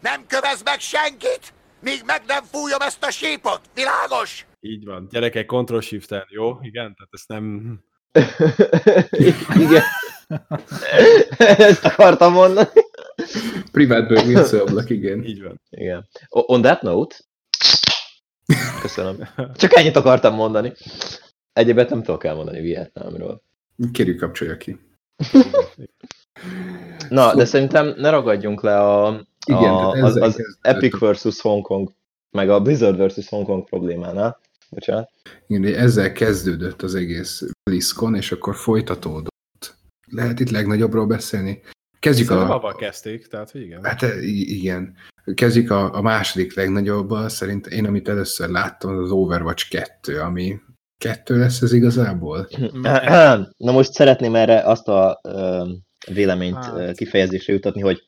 [0.00, 3.60] Nem kövez meg senkit, míg meg nem fújom ezt a sípot.
[3.74, 4.46] Világos?
[4.60, 5.08] így van.
[5.10, 6.58] Gyerekek, Ctrl shift jó?
[6.60, 7.78] Igen, tehát ezt nem...
[9.64, 9.82] igen.
[11.58, 12.68] Ezt akartam mondani.
[13.72, 15.24] Privát bőr visszaablak, igen.
[15.24, 15.60] Így van.
[15.70, 16.08] Igen.
[16.28, 17.16] O- On that note,
[18.80, 19.28] köszönöm.
[19.56, 20.72] Csak ennyit akartam mondani.
[21.58, 23.42] Egyébet nem tudok elmondani Vietnámról.
[23.92, 24.78] Kérjük, kapcsolja ki.
[27.08, 30.58] Na, de szerintem ne ragadjunk le a, Igen, a, az, az kezdődött.
[30.60, 31.92] Epic versus Hong Kong,
[32.30, 34.40] meg a Blizzard versus Hong Kong problémánál.
[34.70, 35.10] Bocsánat.
[35.46, 39.74] Igen, ezzel kezdődött az egész BlizzCon, és akkor folytatódott.
[40.06, 41.60] Lehet itt legnagyobbról beszélni?
[41.98, 42.54] Kezdjük Szerintem a...
[42.54, 43.84] avval kezdték, tehát hogy igen.
[43.84, 44.94] Hát igen.
[45.34, 47.28] Kezdjük a, a második legnagyobbal.
[47.28, 50.60] Szerintem én, amit először láttam, az az Overwatch 2, ami
[50.98, 52.48] kettő lesz ez igazából?
[53.56, 55.64] Na most szeretném erre azt a ö,
[56.12, 56.96] véleményt Hát.
[56.96, 58.02] kifejezésre jutatni, hogy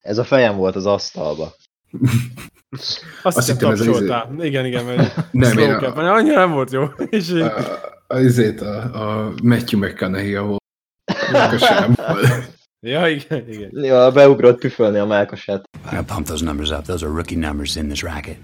[0.00, 1.52] ez a fejem volt az asztalba.
[2.74, 4.34] Azt, Azt hiszem hittem, ez az tapsoltál.
[4.44, 6.84] Igen, igen, mert Nem, én a- annyira nem volt jó.
[7.10, 8.76] És így- A, a, azért a,
[9.26, 10.56] a Matthew McConaughey, ahol
[12.80, 13.70] ja, igen, igen.
[13.72, 15.64] Ja, beugrott püfölni a melkasát.
[15.92, 16.82] I gotta pump those numbers up.
[16.82, 18.36] Those are rookie numbers in this racket.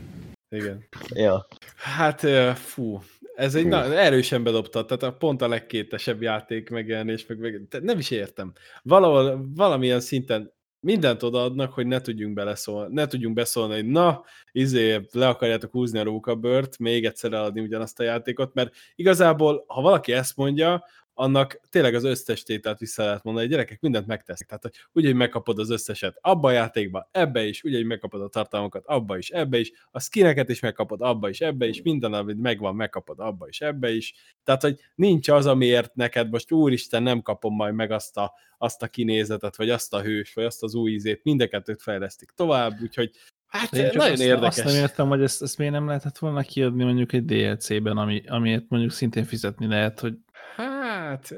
[0.50, 0.84] Igen.
[1.14, 1.46] Ja.
[1.76, 2.20] Hát,
[2.58, 3.02] fú,
[3.34, 7.98] ez egy na, erősen bedobtad, tehát a, pont a legkétesebb játék megjelenés, meg, meg nem
[7.98, 8.52] is értem.
[8.82, 15.00] Valahol, valamilyen szinten mindent odaadnak, hogy ne tudjunk beleszólni, ne tudjunk beszólni, hogy na, izé,
[15.12, 20.12] le akarjátok húzni a rókabört, még egyszer eladni ugyanazt a játékot, mert igazából, ha valaki
[20.12, 20.84] ezt mondja,
[21.18, 24.48] annak tényleg az összes tételt vissza lehet mondani, hogy gyerekek mindent megtesznek.
[24.48, 28.20] Tehát, hogy úgy, hogy megkapod az összeset abba a játékba, ebbe is, úgy, hogy megkapod
[28.20, 32.12] a tartalmakat abba is, ebbe is, a skineket is megkapod abba is, ebbe is, minden,
[32.12, 34.14] amit megvan, megkapod abba is, ebbe is.
[34.44, 38.82] Tehát, hogy nincs az, amiért neked most úristen nem kapom majd meg azt a, azt
[38.82, 43.10] a kinézetet, vagy azt a hős, vagy azt az új ízét, mindeket fejlesztik tovább, úgyhogy
[43.46, 44.58] hát Én nagyon azt, érdekes.
[44.58, 48.22] Azt nem értem, hogy ezt, ezt miért nem lehetett volna kiadni mondjuk egy DLC-ben, ami,
[48.26, 50.14] amiért mondjuk szintén fizetni lehet, hogy
[50.58, 51.34] Hát,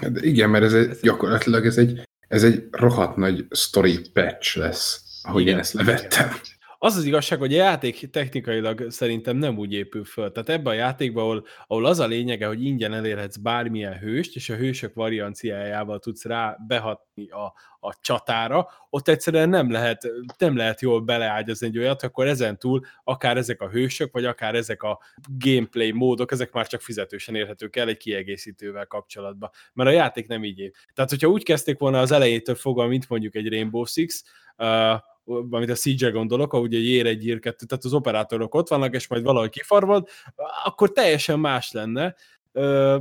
[0.00, 5.00] Hát igen, mert ez egy, gyakorlatilag ez egy, ez egy rohadt nagy story patch lesz,
[5.22, 5.54] ahogy Igen.
[5.54, 6.28] én ezt levettem.
[6.82, 10.32] Az az igazság, hogy a játék technikailag szerintem nem úgy épül föl.
[10.32, 14.48] Tehát ebben a játékban, ahol, ahol az a lényege, hogy ingyen elérhetsz bármilyen hőst, és
[14.48, 20.80] a hősök varianciájával tudsz rá behatni a, a csatára, ott egyszerűen nem lehet, nem lehet
[20.80, 24.98] jól beleágyazni egy olyat, akkor ezen túl akár ezek a hősök, vagy akár ezek a
[25.38, 29.50] gameplay módok, ezek már csak fizetősen érhetők el egy kiegészítővel kapcsolatban.
[29.72, 30.70] Mert a játék nem így él.
[30.94, 34.24] Tehát, hogyha úgy kezdték volna az elejétől fogva, mint mondjuk egy Rainbow Six,
[34.56, 35.08] uh,
[35.50, 38.94] amit a Siege-re gondolok, ahogy egy ér egy ír kettő, tehát az operátorok ott vannak,
[38.94, 40.08] és majd valahogy kifarvad,
[40.64, 42.14] akkor teljesen más lenne,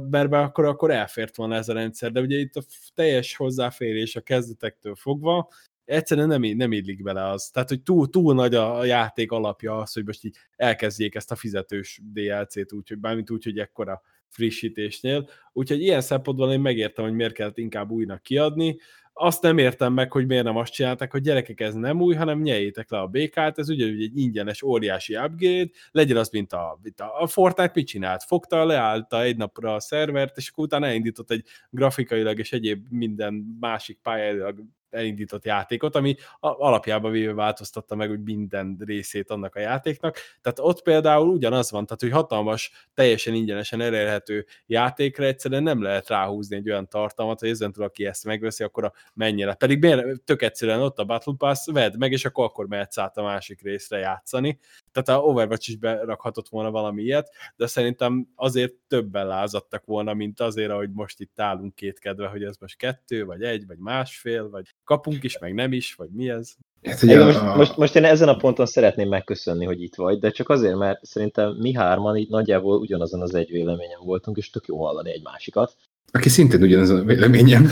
[0.10, 2.62] mert akkor, akkor elfért volna ez a rendszer, de ugye itt a
[2.94, 5.50] teljes hozzáférés a kezdetektől fogva,
[5.90, 7.50] egyszerűen nem, nem illik bele az.
[7.50, 11.36] Tehát, hogy túl, túl nagy a, játék alapja az, hogy most így elkezdjék ezt a
[11.36, 15.30] fizetős DLC-t, úgy, bármint úgy, hogy ekkora frissítésnél.
[15.54, 18.78] Úgyhogy ilyen szempontból én megértem, hogy miért kellett inkább újnak kiadni.
[19.22, 22.42] Azt nem értem meg, hogy miért nem azt csinálták, hogy gyerekek, ez nem új, hanem
[22.42, 27.00] nyeljétek le a békát, ez ugyanúgy egy ingyenes, óriási upgrade, legyen az, mint a, mint
[27.00, 28.24] a, a Fortnite mit csinált?
[28.24, 33.58] Fogta, leállta egy napra a szervert, és akkor utána elindított egy grafikailag és egyéb minden
[33.60, 40.18] másik pályailag elindított játékot, ami alapjában véve változtatta meg úgy minden részét annak a játéknak.
[40.42, 46.08] Tehát ott például ugyanaz van, tehát hogy hatalmas, teljesen ingyenesen elérhető játékra egyszerűen nem lehet
[46.08, 49.54] ráhúzni egy olyan tartalmat, hogy ezentúl, aki ezt megveszi, akkor a mennyire.
[49.54, 53.24] Pedig tök egyszerűen ott a Battle Pass, vedd meg, és akkor, akkor mehetsz át a
[53.24, 54.60] másik részre játszani.
[54.92, 60.40] Tehát a Overwatch is berakhatott volna valami ilyet, de szerintem azért többen lázadtak volna, mint
[60.40, 64.66] azért, ahogy most itt állunk kétkedve, hogy ez most kettő, vagy egy, vagy másfél, vagy
[64.84, 66.56] kapunk is, meg nem is, vagy mi ez.
[66.84, 70.20] Hát, ugye most, a, most, most én ezen a ponton szeretném megköszönni, hogy itt vagy,
[70.20, 74.50] de csak azért, mert szerintem mi hárman így nagyjából ugyanazon az egy véleményen voltunk, és
[74.50, 75.76] tök jó hallani egy másikat.
[76.12, 77.70] aki szintén ugyanaz a véleményem.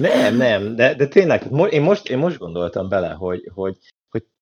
[0.00, 3.78] Nem, nem, de, de tényleg, én most, én most gondoltam bele, hogy, hogy,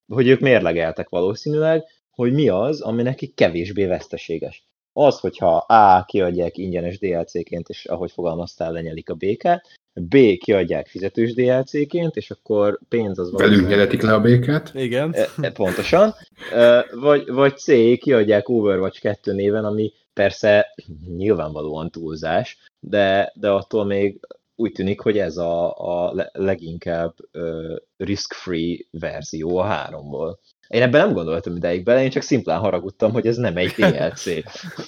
[0.09, 4.67] hogy, ők mérlegeltek valószínűleg, hogy mi az, ami nekik kevésbé veszteséges.
[4.93, 6.05] Az, hogyha A.
[6.05, 10.15] kiadják ingyenes DLC-ként, és ahogy fogalmaztál, lenyelik a békát, B.
[10.37, 14.71] kiadják fizetős DLC-ként, és akkor pénz az Velünk nyeletik le a békát.
[14.73, 15.13] Igen.
[15.13, 16.13] E, e, pontosan.
[16.53, 17.65] E, Vagy, vagy C,
[17.99, 20.73] kiadják Overwatch 2 néven, ami persze
[21.17, 24.19] nyilvánvalóan túlzás, de, de attól még
[24.59, 30.39] úgy tűnik, hogy ez a, a le- leginkább ö, risk-free verzió a háromból.
[30.67, 34.25] Én ebben nem gondoltam ideig bele, én csak szimplán haragudtam, hogy ez nem egy DLC.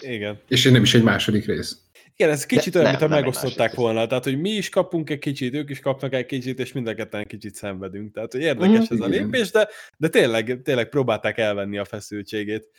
[0.01, 0.39] Igen.
[0.47, 1.77] És nem is egy második rész.
[2.15, 4.07] Igen, ez kicsit De olyan, mintha megosztották volna.
[4.07, 6.93] Tehát, hogy mi is kapunk egy kicsit, ők is kapnak egy kicsit, és mind a
[6.93, 8.13] ketten kicsit szenvedünk.
[8.13, 9.09] Tehát, hogy érdekes Mhm, ez a igen.
[9.09, 12.69] lépés, de, de tényleg, tényleg próbálták elvenni a feszültségét.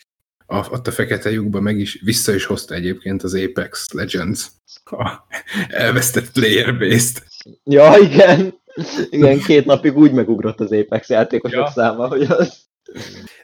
[0.53, 4.47] A, ott a fekete lyukba meg is, vissza is hozta egyébként az Apex Legends.
[4.85, 5.11] A
[5.69, 7.27] elvesztett player base-t.
[7.65, 8.61] Ja, igen.
[9.11, 11.71] Igen, két napig úgy megugrott az Apex játékosok Ja.
[11.75, 12.61] száma, hogy az...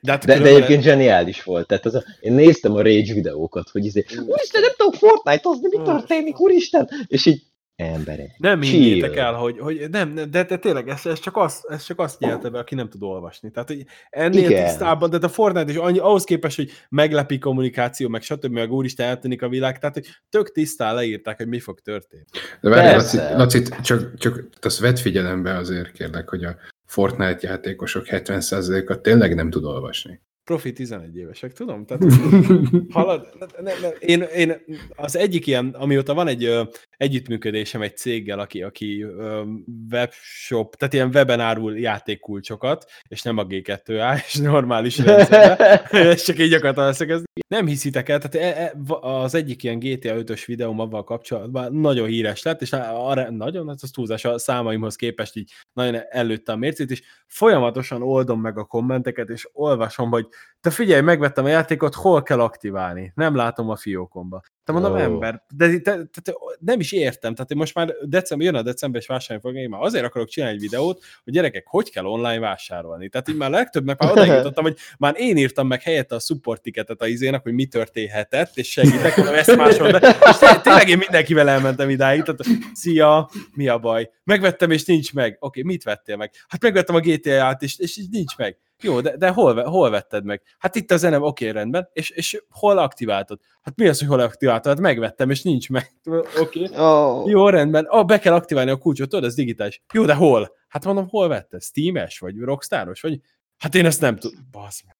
[0.01, 1.67] De, hát De, de egyébként zseniális volt.
[1.67, 5.83] Tehát az a, én néztem a Rage videókat, hogy izé, úristen, nem tudok Fortnite-ozni, mi
[5.85, 6.89] történik, úristen?
[7.07, 7.43] És így,
[7.79, 8.35] emberek.
[8.39, 11.85] Nem higgyétek el, hogy, hogy nem, nem de, de tényleg ez, ez, csak azt, ez
[11.85, 13.51] csak azt nyelte be, aki nem tud olvasni.
[13.51, 14.65] Tehát, hogy ennél Igen.
[14.65, 19.07] tisztában, de a Fortnite is annyi, ahhoz képest, hogy meglepi kommunikáció, meg stb., meg úristen
[19.07, 22.25] eltűnik a világ, tehát hogy tök tisztán leírták, hogy mi fog történni.
[22.61, 22.97] De várj.
[22.97, 29.35] Laci, Laci, csak, csak azt vedd figyelembe azért kérlek, hogy a Fortnite játékosok 70%-a tényleg
[29.35, 30.21] nem tud olvasni.
[30.49, 31.85] Profi 11 évesek, tudom?
[31.87, 32.03] Tehát
[32.93, 33.29] halad,
[33.61, 34.55] ne, ne, én, én,
[34.97, 36.63] az egyik ilyen, amióta van egy ö,
[36.97, 39.43] együttműködésem egy céggel, aki, aki ö,
[39.91, 44.99] webshop, tehát ilyen weben árul játékkulcsokat, és nem a G2A, és normális
[45.91, 47.27] ezt csak így akartam leszögezni.
[47.49, 52.09] Nem hiszitek el, tehát e- e- az egyik ilyen GTA 5-ös videóm avval kapcsolatban nagyon
[52.09, 56.57] híres lett, és arra, nagyon, hát az túlzás a számaimhoz képest így nagyon előtte a
[56.57, 60.27] mércét, és folyamatosan oldom meg a kommenteket, és olvasom, hogy
[60.61, 63.13] te figyelj, megvettem a játékot, hol kell aktiválni?
[63.15, 64.43] Nem látom a fiókomba.
[64.65, 65.01] Te mondom, oh.
[65.01, 69.01] ember, de te, te, te, nem is értem, tehát most már december, jön a december,
[69.01, 72.39] és vásárolni fogok, én már azért akarok csinálni egy videót, hogy gyerekek, hogy kell online
[72.39, 73.09] vásárolni.
[73.09, 76.63] Tehát így már legtöbbnek már odaig jutottam, hogy már én írtam meg helyette a support
[76.63, 80.17] ticketet a izének, hogy mi történhetett, és segítek, mondom, ezt máshol be.
[80.29, 84.11] És té- tényleg én mindenkivel elmentem idáig, tehát szia, mi a baj?
[84.25, 85.37] Megvettem, és nincs meg.
[85.41, 86.31] Oké, mit vettél meg?
[86.49, 88.59] Hát megvettem a GTA-t, és, és így nincs meg.
[88.83, 90.43] Jó, de, de hol, hol vetted meg?
[90.59, 91.89] Hát itt a zene, oké, rendben.
[91.93, 93.41] És, és hol aktiváltad?
[93.63, 94.73] Hát mi az, hogy hol aktiváltad?
[94.73, 95.93] Hát megvettem, és nincs meg.
[96.43, 96.69] Oké.
[96.77, 97.29] Oh.
[97.31, 97.85] Jó, rendben.
[97.85, 99.83] Ah, be kell aktiválni a kulcsot, tudod, ez digitális.
[99.93, 100.57] Jó, de hol?
[100.69, 101.63] Hát mondom, hol vetted?
[101.63, 103.21] Steam-es, vagy Rockstaros, vagy...
[103.59, 104.49] Hát én ezt nem tudom.
[104.51, 104.97] Basz meg.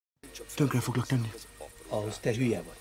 [0.57, 1.31] Tönkre foglak tenni.
[1.89, 2.77] Ahhoz te hülye vagy.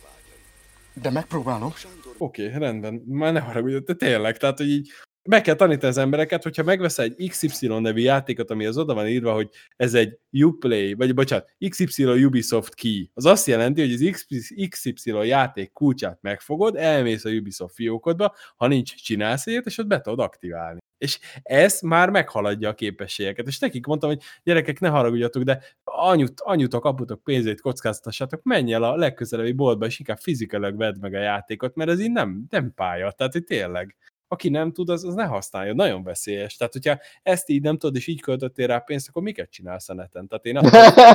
[1.02, 1.74] De megpróbálom.
[2.18, 4.90] Oké, rendben, már ne haragudj, de tényleg, tehát, hogy így
[5.28, 9.08] meg kell tanítani az embereket, hogyha megveszel egy XY nevű játékot, ami az oda van
[9.08, 14.68] írva, hogy ez egy Uplay, vagy bocsánat, XY Ubisoft key, az azt jelenti, hogy az
[14.70, 20.02] XY játék kulcsát megfogod, elmész a Ubisoft fiókodba, ha nincs, csinálsz egyet, és ott be
[20.02, 20.80] tudod aktiválni.
[20.98, 23.48] És ez már meghaladja a képességeket.
[23.48, 28.84] És nekik mondtam, hogy gyerekek, ne haragudjatok, de anyut, anyutok, aputok pénzét kockáztassátok, menj el
[28.84, 32.74] a legközelebbi boltba, és inkább fizikailag vedd meg a játékot, mert ez így nem, nem
[32.74, 33.12] pálya.
[33.12, 33.96] Tehát, hogy tényleg
[34.28, 36.56] aki nem tud, az, az ne használja, nagyon veszélyes.
[36.56, 39.94] Tehát, hogyha ezt így nem tudod, és így költöttél rá pénzt, akkor miket csinálsz a
[39.94, 40.28] neten?
[40.28, 40.72] Tehát én azt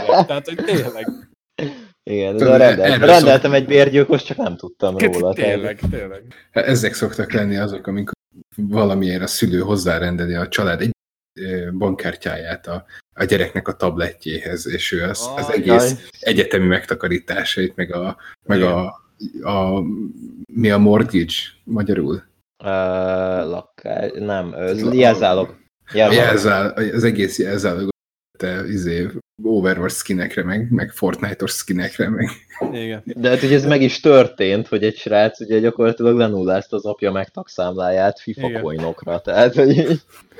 [0.07, 1.07] mondom, tehát, hogy tényleg,
[2.03, 5.35] Igen, de rendelt, rendeltem egy bérgyilkos, csak nem tudtam róla.
[5.35, 6.23] tényleg, tényleg.
[6.51, 8.15] Hát Ezek szoktak lenni azok, amikor
[8.57, 10.91] valamiért a szülő hozzárendeli a család egy
[11.73, 15.91] bankkártyáját a, a gyereknek a tabletjéhez, és ő az, az egész Jaj.
[16.21, 18.85] egyetemi megtakarításait, meg a, meg a,
[19.43, 19.83] a
[20.47, 22.23] mi a mortgage magyarul?
[22.65, 22.69] Uh,
[23.49, 24.55] lakás, nem,
[24.93, 25.57] jelzálog.
[25.93, 27.91] Jelzál, az egész jelzálogot
[28.39, 29.09] te izé,
[29.43, 32.29] Overwatch skinekre, meg, meg Fortnite-os skinekre, meg
[32.73, 33.03] Igen.
[33.05, 37.13] De hát ugye ez meg is történt, hogy egy srác ugye gyakorlatilag lenullázta az apja
[37.13, 38.63] megtagszámláját FIFA Igen.
[38.63, 39.75] coinokra, tehát hogy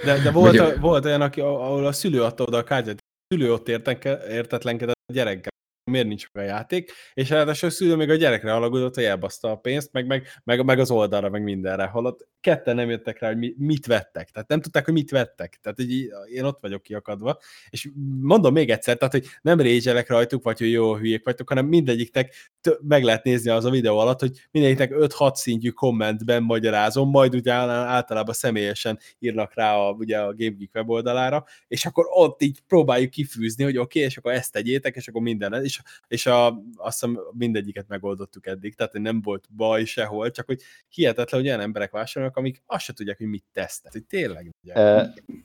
[0.05, 3.35] De, de volt, a, volt olyan, aki, ahol a szülő adta oda a kártyát, a
[3.35, 5.53] szülő ott értenke, értetlenkedett a gyerekkel,
[5.85, 9.57] miért nincs meg a játék, és ráadásul szülő még a gyerekre alagudott, hogy elbaszta a
[9.57, 13.37] pénzt, meg, meg, meg, meg az oldalra, meg mindenre, holott ketten nem jöttek rá, hogy
[13.37, 14.31] mi, mit vettek.
[14.31, 15.59] Tehát nem tudták, hogy mit vettek.
[15.63, 17.39] Tehát így, én ott vagyok kiakadva.
[17.71, 17.89] És
[18.21, 22.35] mondom még egyszer, tehát, hogy nem régyelek rajtuk, vagy hogy jó hülyék vagytok, hanem mindegyiknek
[22.81, 27.53] meg lehet nézni az a videó alatt, hogy mindegyiknek 5-6 szintjű kommentben magyarázom, majd ugye
[27.53, 33.11] általában személyesen írnak rá a, ugye a Game Geek weboldalára, és akkor ott így próbáljuk
[33.11, 37.01] kifűzni, hogy oké, okay, és akkor ezt tegyétek, és akkor minden, és, és a, azt
[37.01, 41.91] hiszem mindegyiket megoldottuk eddig, tehát nem volt baj sehol, csak hogy hihetetlen, hogy olyan emberek
[41.91, 44.51] vásárolnak, amik azt se tudják, hogy mit tesztet, hogy tényleg.
[44.63, 44.75] Ugye.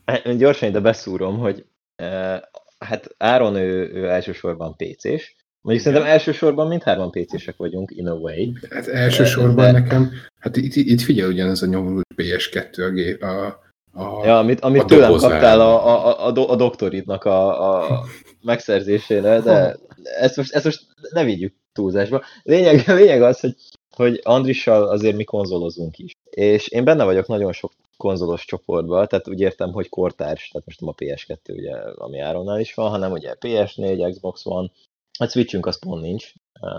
[0.05, 2.39] Eh, gyorsan ide beszúrom, hogy eh,
[2.79, 8.51] hát Áron ő, ő elsősorban PC-s, Mondjuk szerintem elsősorban mindhárman PC-sek vagyunk, in a way.
[8.69, 13.66] Hát elsősorban De- nekem, hát itt, itt figyel ugyanez a nyomorult PS2 a gép, a,
[13.97, 15.33] a, Ja, amit, amit a tőlem dobozára.
[15.33, 18.03] kaptál a, a, a, do- a doktoridnak a, a
[18.41, 19.77] megszerzésére, de
[20.19, 22.21] ezt most, ezt most ne vigyük túlzásba.
[22.43, 23.55] Lényeg, lényeg az, hogy,
[23.95, 26.11] hogy Andrissal azért mi konzolozunk is.
[26.29, 30.79] És én benne vagyok nagyon sok konzolos csoportban, tehát úgy értem, hogy kortárs, tehát most
[30.79, 34.71] nem a PS2, ugye, ami Áronnál is van, hanem ugye PS4, Xbox One,
[35.19, 36.33] a Switchünk az pont nincs,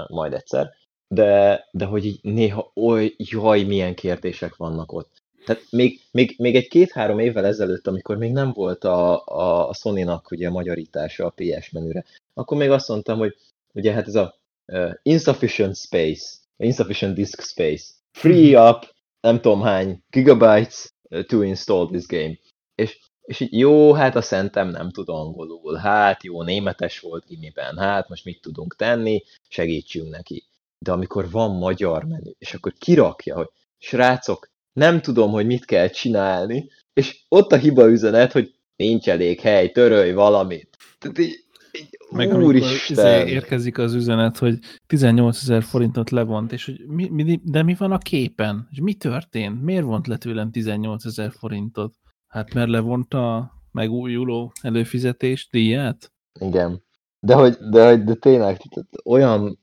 [0.09, 0.71] majd egyszer,
[1.15, 5.23] de, de hogy így néha oly, jaj, milyen kérdések vannak ott.
[5.49, 9.75] Tehát még, még, még egy két-három évvel ezelőtt, amikor még nem volt a, a, a
[9.75, 13.37] Sony-nak ugye a magyarítása a PS menüre, akkor még azt mondtam, hogy
[13.75, 14.35] ugye hát ez a
[14.67, 20.95] uh, insufficient space, insufficient disk space, free up, nem tudom hány gigabytes
[21.27, 22.35] to install this game.
[22.75, 27.79] És, és így jó, hát a szentem nem tud angolul, hát jó, németes volt gimiben,
[27.79, 30.45] hát most mit tudunk tenni, segítsünk neki.
[30.79, 35.89] De amikor van magyar menü, és akkor kirakja, hogy srácok, nem tudom, hogy mit kell
[35.89, 40.77] csinálni, és ott a hiba üzenet, hogy nincs elég hely, törölj valamit.
[40.99, 41.45] Tehát így,
[41.79, 43.27] így Meg amikor izé úristen.
[43.27, 47.93] érkezik az üzenet, hogy 18 ezer forintot levont, és hogy mi, mi, de mi van
[47.93, 48.69] a képen?
[48.71, 49.63] És mi történt?
[49.63, 51.95] Miért vont le tőlem 18 ezer forintot?
[52.29, 56.13] Hát mert levonta a megújuló előfizetés díját?
[56.41, 56.83] Igen.
[57.21, 59.59] De hogy, de, hogy- de tényleg, tehát olyan,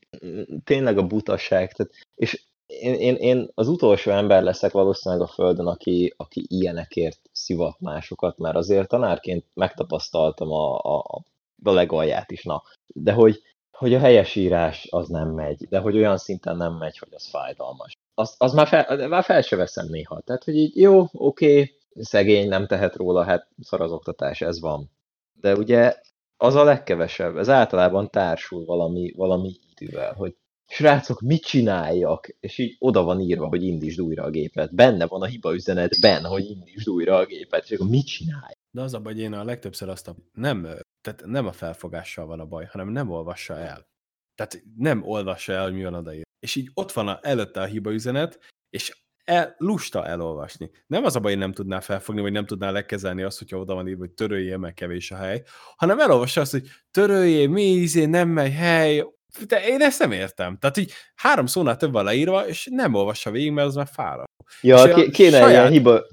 [0.63, 2.43] tényleg a butaság, tehát, és
[2.79, 8.37] én, én, én, az utolsó ember leszek valószínűleg a Földön, aki, aki ilyenekért szivat másokat,
[8.37, 11.23] mert azért tanárként megtapasztaltam a, a,
[11.63, 12.63] a legalját is, na.
[12.87, 17.09] De hogy, hogy a helyesírás az nem megy, de hogy olyan szinten nem megy, hogy
[17.11, 17.93] az fájdalmas.
[18.13, 20.19] Az, az már, fel, már fel se veszem néha.
[20.19, 24.91] Tehát, hogy így jó, oké, szegény, nem tehet róla, hát szar az oktatás, ez van.
[25.41, 25.95] De ugye
[26.37, 30.35] az a legkevesebb, ez általában társul valami, valami idővel, hogy
[30.67, 32.27] srácok, mit csináljak?
[32.39, 34.75] És így oda van írva, hogy indítsd újra a gépet.
[34.75, 38.53] Benne van a hiba üzenetben, hogy indítsd újra a gépet, és akkor mit csinálj?
[38.71, 40.61] De az a baj, én a legtöbbször azt a, nem,
[41.01, 43.87] tehát nem a felfogással van a baj, hanem nem olvassa el.
[44.35, 46.23] Tehát nem olvassa el, hogy mi van odaír.
[46.39, 50.71] És így ott van a, előtte a hiba üzenet, és el, lusta elolvasni.
[50.87, 53.73] Nem az a baj, hogy nem tudná felfogni, vagy nem tudná lekezelni azt, hogyha oda
[53.73, 55.43] van írva, hogy töröljél, meg kevés a hely,
[55.75, 59.03] hanem elolvassa azt, hogy töröljél, mi izé, nem megy hely,
[59.47, 60.57] de én ezt nem értem.
[60.57, 64.31] Tehát így három szónál több van leírva, és nem olvassa végig, mert az már fáradt.
[64.61, 66.05] Ja, És kéne saját- ilyen hiba...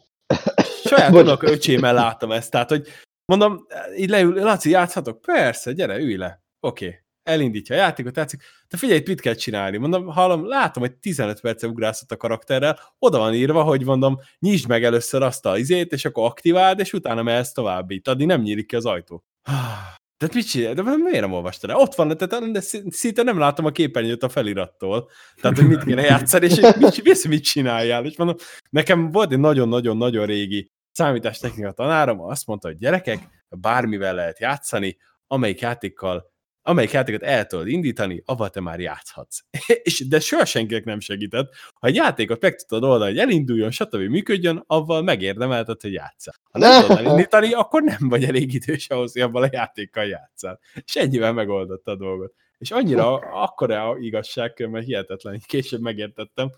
[0.85, 2.89] Saját unok öcsémmel láttam ezt, tehát, hogy
[3.25, 5.21] mondom, így leül, Laci, játszhatok?
[5.21, 6.43] Persze, gyere, ülj le.
[6.61, 6.87] Oké.
[6.87, 7.01] Okay.
[7.23, 8.43] Elindítja a játékot, játszik.
[8.69, 9.77] De figyelj, itt mit kell csinálni?
[9.77, 14.69] Mondom, hallom, látom, hogy 15 perce ugrászott a karakterrel, oda van írva, hogy mondom, nyisd
[14.69, 18.09] meg először azt a izét, és akkor aktiváld, és utána mehetsz tovább itt.
[18.09, 19.25] Addig nem nyílik ki az ajtó.
[20.23, 20.75] Tehát mit csinál?
[20.75, 21.77] De miért nem olvastad el?
[21.77, 25.11] Ott van, tehát de szinte nem látom a képernyőt a felirattól.
[25.41, 28.05] Tehát, hogy mit kéne játszani, és mit, mit, mit csináljál.
[28.05, 28.37] És mondom,
[28.71, 35.61] nekem volt egy nagyon-nagyon-nagyon régi számítástechnika tanárom, azt mondta, hogy gyerekek, bármivel lehet játszani, amelyik
[35.61, 36.32] játékkal
[36.63, 39.39] amelyik játékot el tudod indítani, avval te már játszhatsz.
[39.83, 41.55] és, de soha senkinek nem segített.
[41.81, 43.97] Ha egy játékot meg tudod oldani, hogy elinduljon, stb.
[43.97, 46.35] működjön, avval megérdemelted, hogy játszál.
[46.51, 50.61] Ha nem tudod elindítani, akkor nem vagy elég idős ahhoz, hogy abban a játékkal játszál.
[50.85, 52.35] És ennyivel megoldotta a dolgot.
[52.59, 56.51] És annyira akkora igazság, mert hihetetlen, később megértettem.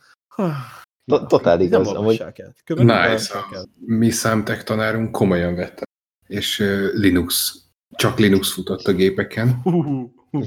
[1.07, 1.89] To- Totál Nem igaz.
[1.89, 2.55] Amúgy, el.
[2.65, 3.39] Nem Nice.
[3.39, 5.83] A mi számtek tanárunk komolyan vette.
[6.27, 6.59] És
[6.93, 7.63] Linux,
[7.97, 9.63] csak Linux futott a gépeken.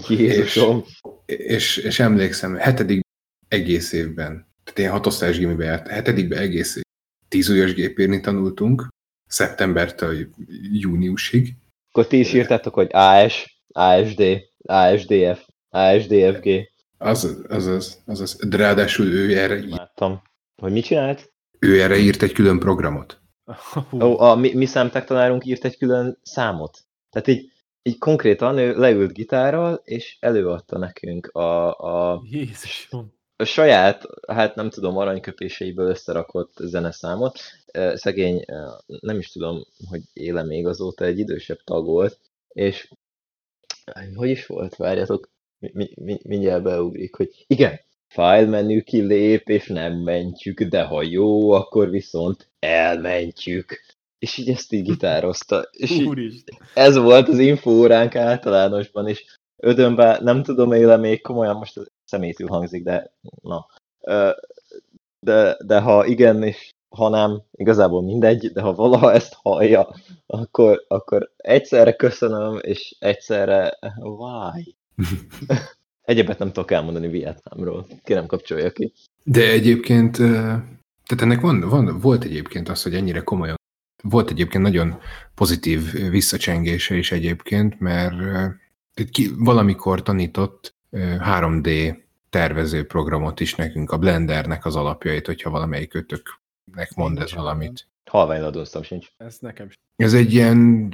[0.08, 0.84] Jézusom.
[1.26, 3.02] És, és emlékszem, hetedik
[3.48, 6.84] egész évben, tehát én hatosztályos gimibe járt, hetedikben egész év,
[7.28, 8.88] tíz ujjas gépírni tanultunk,
[9.28, 10.28] szeptembertől
[10.72, 11.54] júniusig.
[11.90, 14.24] Akkor ti is írtátok, hogy AS, ASD,
[14.64, 16.50] ASDF, ASDFG.
[16.98, 18.40] Az, az, az, az, az.
[18.48, 20.22] De ráadásul ő erre, Láttam.
[20.62, 21.32] Hogy mit csinált?
[21.60, 23.22] ő erre írt egy külön programot.
[23.92, 26.87] Ó, a mi, mi számtágtanárunk írt egy külön számot.
[27.10, 27.52] Tehát így,
[27.82, 33.14] így konkrétan ő leült gitárral, és előadta nekünk a, a, Jézusom.
[33.36, 37.40] a saját, hát nem tudom, aranyköpéseiből összerakott zeneszámot.
[37.94, 38.46] Szegény,
[39.00, 42.90] nem is tudom, hogy éle még azóta egy idősebb tag volt, és
[44.16, 45.30] hogy is volt, várjatok,
[45.60, 51.04] mi, mi, mi, mindjárt beugrik, hogy igen, file menü kilép, és nem mentjük, de ha
[51.04, 53.96] jó, akkor viszont elmentjük.
[54.20, 55.68] És így ezt így gitározta.
[55.72, 56.44] És így,
[56.74, 62.84] ez volt az infóránk általánosban, és ödönben nem tudom éle még komolyan, most szemétül hangzik,
[62.84, 63.66] de na.
[65.20, 69.96] De, de ha igen, és ha nem, igazából mindegy, de ha valaha ezt hallja,
[70.26, 74.76] akkor, akkor egyszerre köszönöm, és egyszerre why?
[76.02, 77.88] Egyebet nem tudok elmondani Vietnámról.
[78.04, 78.94] Kérem kapcsolja ki.
[79.24, 83.56] De egyébként, tehát ennek van, van, volt egyébként az, hogy ennyire komolyan,
[84.04, 85.00] volt egyébként nagyon
[85.36, 88.16] pozitív visszacsengése is egyébként, mert
[89.12, 91.98] ki, valamikor tanított ö, 3D
[92.30, 97.88] tervező programot is nekünk, a Blendernek az alapjait, hogyha valamelyik kötöknek mond ez valamit.
[98.10, 99.08] Halványladóztam sincs.
[99.18, 99.80] Ez nekem sem.
[99.96, 100.90] Ez egy ilyen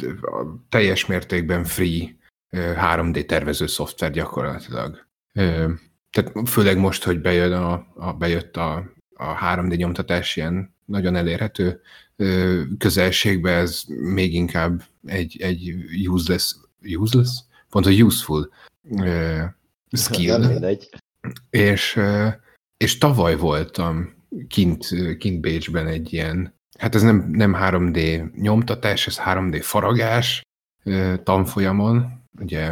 [0.69, 2.15] teljes mértékben free
[2.49, 5.07] ö, 3D tervező szoftver gyakorlatilag.
[6.09, 8.75] Tehát főleg most, hogy bejön a, a, bejött a,
[9.15, 11.81] a 3D nyomtatás ilyen nagyon elérhető
[12.78, 15.74] közelségbe, ez még inkább egy, egy
[16.07, 17.30] useless, useless?
[17.70, 18.49] Pont, hogy useful
[18.82, 19.55] Nem
[19.91, 20.47] skill.
[20.47, 20.89] mindegy.
[21.49, 22.28] És, ö,
[22.78, 24.14] és tavaly voltam
[24.47, 24.88] kint,
[25.18, 30.41] kint Bécsben egy ilyen, hát ez nem, nem 3D nyomtatás, ez 3D faragás
[30.84, 32.72] ö, tanfolyamon, ugye,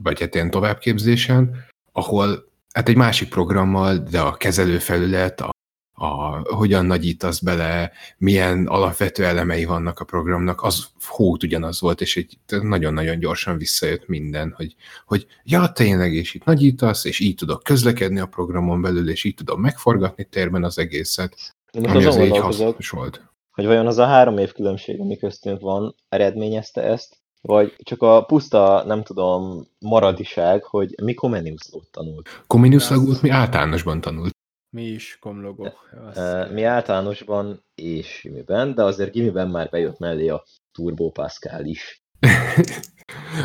[0.00, 5.50] vagy hát ilyen továbbképzésen, ahol hát egy másik programmal, de a kezelőfelület, a,
[5.94, 12.16] a hogyan nagyítasz bele, milyen alapvető elemei vannak a programnak, az hót ugyanaz volt, és
[12.16, 14.74] egy nagyon-nagyon gyorsan visszajött minden, hogy,
[15.06, 19.34] hogy ja, tényleg, és itt nagyítasz, és így tudok közlekedni a programon belül, és így
[19.34, 21.34] tudom megforgatni térben az egészet,
[21.70, 23.22] Én ami azért így hasznos volt.
[23.50, 28.24] hogy vajon az a három év különbség, ami köztünk van, eredményezte ezt, vagy csak a
[28.24, 32.42] puszta, nem tudom, maradiság, hogy mi Comenius lót tanult.
[32.46, 32.88] Comenius
[33.20, 34.40] mi általánosban tanult.
[34.72, 35.72] Mi is komlogó.
[36.14, 42.02] Azt- Mi általánosban és gimiben, de azért gimiben már bejött mellé a Turbo Pascal is.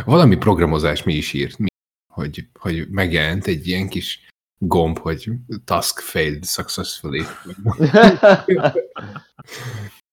[0.05, 1.67] Valami programozás mi is írt, mi,
[2.13, 5.29] hogy, hogy megjelent egy ilyen kis gomb, hogy
[5.65, 7.19] task failed successfully,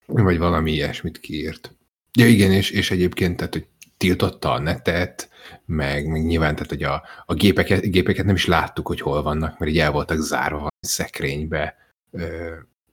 [0.06, 1.76] vagy valami ilyesmit kiírt.
[2.18, 3.66] Ja igen, és, és egyébként, tehát, hogy
[4.04, 5.28] tiltotta a netet,
[5.64, 9.58] meg, meg nyilván, tehát, hogy a, a gépeket, gépeket nem is láttuk, hogy hol vannak,
[9.58, 11.76] mert így el voltak zárva szekrénybe,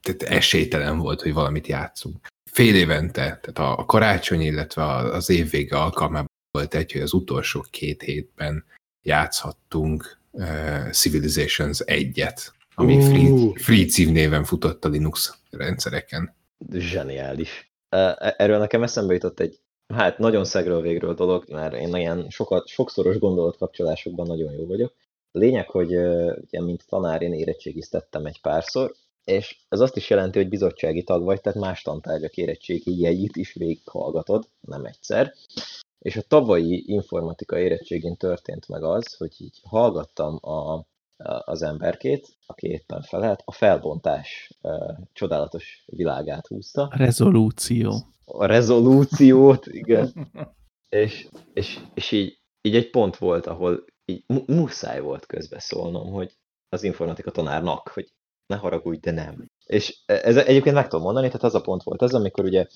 [0.02, 2.26] tehát esélytelen volt, hogy valamit játszunk.
[2.50, 7.64] Fél évente, tehát a, a karácsony, illetve az évvége alkalmában volt egy, hogy az utolsó
[7.70, 8.64] két hétben
[9.02, 13.00] játszhattunk uh, Civilizations 1-et, ami Ú.
[13.00, 16.34] free, free címnéven futott a Linux rendszereken.
[16.72, 17.72] Zseniális.
[17.88, 19.60] Ö, Erről nekem eszembe jutott egy,
[19.92, 24.94] hát nagyon szegről végről dolog, mert én ilyen sokat, sokszoros gondolatkapcsolásokban nagyon jó vagyok.
[25.32, 30.38] A lényeg, hogy ugye, mint tanár én érettségiztettem egy párszor, és ez azt is jelenti,
[30.38, 35.32] hogy bizottsági tag vagy, tehát más tantárgyak érettségi jegyit is végighallgatod, nem egyszer.
[35.98, 40.86] És a tavalyi informatika érettségén történt meg az, hogy így hallgattam a-
[41.44, 44.50] az emberkét, aki éppen felelt, a felbontás
[45.12, 46.90] csodálatos világát húzta.
[46.96, 47.94] Rezolúció.
[48.24, 50.30] A rezolúciót, igen.
[50.88, 56.36] És, és, és így, így egy pont volt, ahol így mu- muszáj volt közbeszólnom, hogy
[56.68, 58.12] az informatika tanárnak, hogy
[58.46, 59.50] ne haragudj, de nem.
[59.66, 62.66] És ez egyébként meg tudom mondani, tehát az a pont volt az, amikor ugye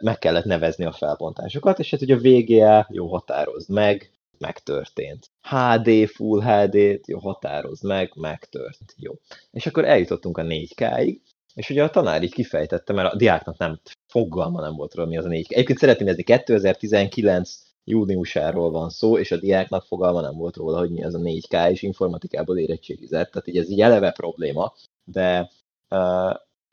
[0.00, 4.10] meg kellett nevezni a felbontásokat, és hát ugye a VGA, jó, határozd meg,
[4.42, 5.30] megtörtént.
[5.40, 9.12] HD, Full HD-t, jó, határozd meg, megtörtént, jó.
[9.50, 11.18] És akkor eljutottunk a 4K-ig,
[11.54, 15.16] és ugye a tanár így kifejtette, mert a diáknak nem fogalma nem volt róla, mi
[15.16, 15.50] az a 4K.
[15.50, 20.90] Egyébként szeretném nézni, 2019 júniusáról van szó, és a diáknak fogalma nem volt róla, hogy
[20.90, 24.72] mi az a 4K, és informatikából érettségizett, tehát így ez így eleve probléma,
[25.04, 25.50] de,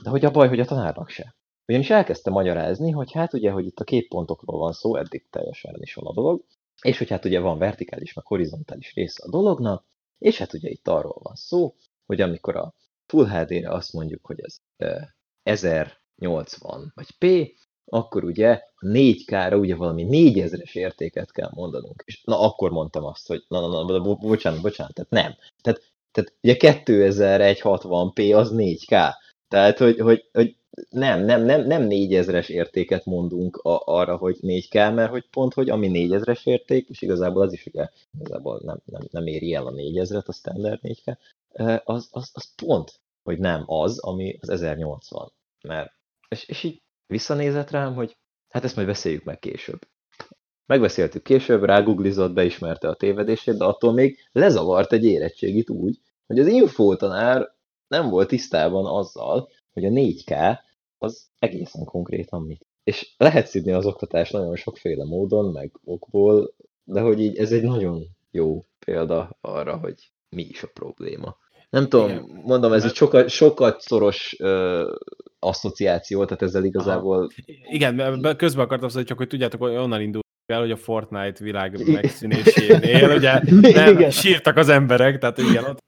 [0.02, 1.34] de hogy a baj, hogy a tanárnak se.
[1.66, 5.76] Ugyanis elkezdte magyarázni, hogy hát ugye, hogy itt a két pontokról van szó, eddig teljesen
[5.80, 6.44] is van a dolog,
[6.82, 9.84] és hogy hát ugye van vertikális, meg horizontális része a dolognak,
[10.18, 11.74] és hát ugye itt arról van szó,
[12.06, 12.74] hogy amikor a
[13.06, 14.98] Full HD-re azt mondjuk, hogy ez ö,
[15.42, 17.54] 1080 vagy P,
[17.84, 22.02] akkor ugye a 4K-ra ugye valami 4000-es értéket kell mondanunk.
[22.06, 25.36] És na akkor mondtam azt, hogy na, na, na, bo- bocsánat, bocsánat, tehát nem.
[25.62, 29.12] Tehát, tehát ugye 2160p az 4K.
[29.48, 30.56] Tehát, hogy, hogy, hogy
[30.90, 35.70] nem, nem, nem, nem 4000-es értéket mondunk a, arra, hogy 4K, mert hogy pont, hogy
[35.70, 37.88] ami 4000-es érték, és igazából az is ugye
[38.20, 41.16] igazából nem, nem, nem éri el a 4000-et, a standard 4K,
[41.52, 45.32] eh, az, az, az pont, hogy nem az, ami az 1080.
[45.62, 45.92] Mert,
[46.28, 48.16] és, és így visszanézett rám, hogy
[48.48, 49.78] hát ezt majd beszéljük meg később.
[50.66, 56.46] Megbeszéltük később, ráguglizott, beismerte a tévedését, de attól még lezavart egy érettségit úgy, hogy az
[56.46, 57.54] infótanár
[57.88, 60.58] nem volt tisztában azzal, hogy a 4K
[60.98, 62.66] az egészen konkrétan mit.
[62.84, 66.54] És lehet szidni az oktatást nagyon sokféle módon, meg okból,
[66.84, 69.94] de hogy így ez egy nagyon jó példa arra, hogy
[70.36, 71.36] mi is a probléma.
[71.70, 72.40] Nem tudom, Igen.
[72.44, 74.94] mondom, ez Mert- egy sokat, sokat szoros ö,
[75.38, 77.30] asszociáció, tehát ezzel igazából
[77.68, 80.76] Igen, mert be- közben akartam szóval, csak hogy tudjátok, hogy onnan indult el, hogy a
[80.76, 83.32] Fortnite világ megszűnésénél, ugye
[83.74, 84.10] nem, Igen.
[84.10, 85.78] sírtak az emberek, tehát igen, ott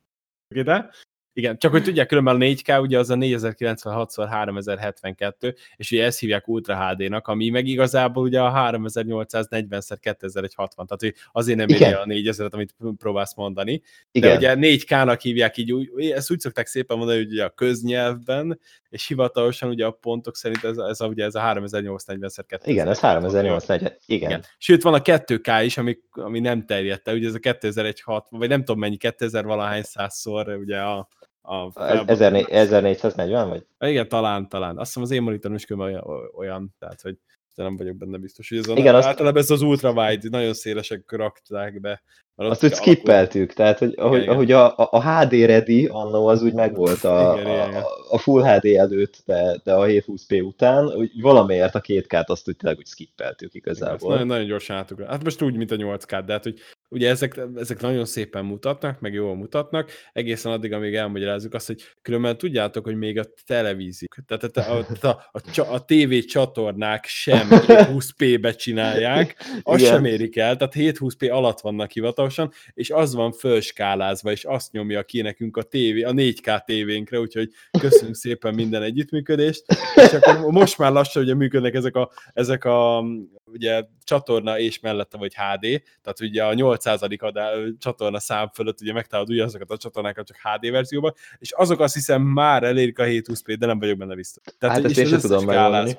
[0.54, 0.90] ide.
[1.34, 6.48] Igen, csak hogy tudják, különben a 4K ugye az a 4096x3072, és ugye ezt hívják
[6.48, 12.50] Ultra HD-nak, ami meg igazából ugye a 3840x2160, tehát hogy azért nem éri a 4000-et,
[12.50, 13.82] amit próbálsz mondani.
[14.12, 14.36] De igen.
[14.36, 18.58] ugye 4K-nak hívják így, ezt úgy szokták szépen mondani, hogy ugye a köznyelvben,
[18.92, 22.60] és hivatalosan ugye a pontok szerint ez, ez a, ugye ez a 3840x2.
[22.64, 23.92] Igen, ez 3840.
[24.06, 24.30] Igen.
[24.30, 24.44] Igen.
[24.58, 28.48] Sőt, van a 2K is, ami, ami nem terjedt el, ugye ez a 2006, vagy
[28.48, 31.08] nem tudom mennyi, 2000 valahány százszor, ugye a,
[31.42, 31.70] a
[32.06, 33.66] 1400 1440 vagy?
[33.78, 34.78] Igen, talán, talán.
[34.78, 36.04] Azt hiszem az én monitorom is olyan,
[36.36, 37.18] olyan tehát hogy
[37.54, 40.54] de nem vagyok benne biztos, hogy ez a, Igen, azt- általában ez az ultrawide, nagyon
[40.54, 42.02] szélesek rakták be.
[42.34, 44.34] Azt úgy alakul- skippeltük, tehát hogy ahogy, igen.
[44.34, 47.82] ahogy a, a, a HD ready annó az úgy megvolt a, Igen, igen, igen.
[47.82, 52.48] a, a Full HD előtt, de, de a 720p után, úgy valamiért a 2K-t azt
[52.48, 54.10] úgy tényleg úgy skippeltük Igen, igazából.
[54.10, 55.08] nagyon, nagyon gyorsan átugrál.
[55.08, 56.58] Hát most úgy, mint a 8K, de hát, hogy
[56.92, 61.82] ugye ezek, ezek nagyon szépen mutatnak, meg jól mutatnak, egészen addig, amíg elmagyarázzuk azt, hogy
[62.02, 67.48] különben tudjátok, hogy még a televíziók, tehát a, a, a, a, a, TV csatornák sem
[67.96, 69.92] 20p-be csinálják, azt Igen.
[69.92, 75.02] sem érik el, tehát 720p alatt vannak hivatalosan, és az van fölskálázva, és azt nyomja
[75.02, 77.48] ki nekünk a TV, a 4K tévénkre, úgyhogy
[77.80, 79.64] köszönjük szépen minden együttműködést,
[79.94, 83.04] és akkor most már lassan ugye működnek ezek a, ezek a
[83.52, 87.02] ugye csatorna és mellette vagy HD, tehát ugye a 800.
[87.18, 91.94] Adá, csatorna szám fölött ugye megtalálod ugyanazokat a csatornákat csak HD verzióban, és azok azt
[91.94, 94.42] hiszem már elérik a 720p, de nem vagyok benne biztos.
[94.58, 95.44] Tehát, Hát és sem az tudom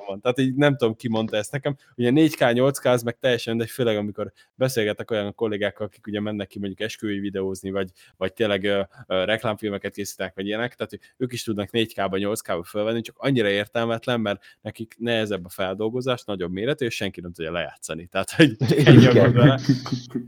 [0.07, 0.21] van.
[0.21, 1.75] Tehát így nem tudom, ki mondta ezt nekem.
[1.95, 6.47] Ugye 4K, 8K, az meg teljesen mindegy, főleg amikor beszélgetek olyan kollégákkal, akik ugye mennek
[6.47, 11.33] ki mondjuk esküvői videózni, vagy, vagy tényleg ö, ö, reklámfilmeket készítenek, vagy ilyenek, tehát ők
[11.33, 16.85] is tudnak 4K-ba, 8K-ba fölvenni, csak annyira értelmetlen, mert nekik nehezebb a feldolgozás, nagyobb méretű,
[16.85, 18.05] és senki nem tudja lejátszani.
[18.05, 18.55] Tehát, hogy
[18.85, 19.05] ennyi.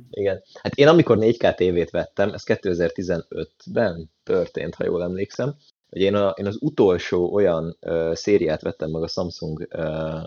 [0.10, 0.42] Igen.
[0.54, 5.56] Hát én amikor 4K tévét vettem, ez 2015-ben történt, ha jól emlékszem,
[5.90, 10.18] hogy én, a, én az utolsó olyan ö, szériát vettem meg a Samsung ö,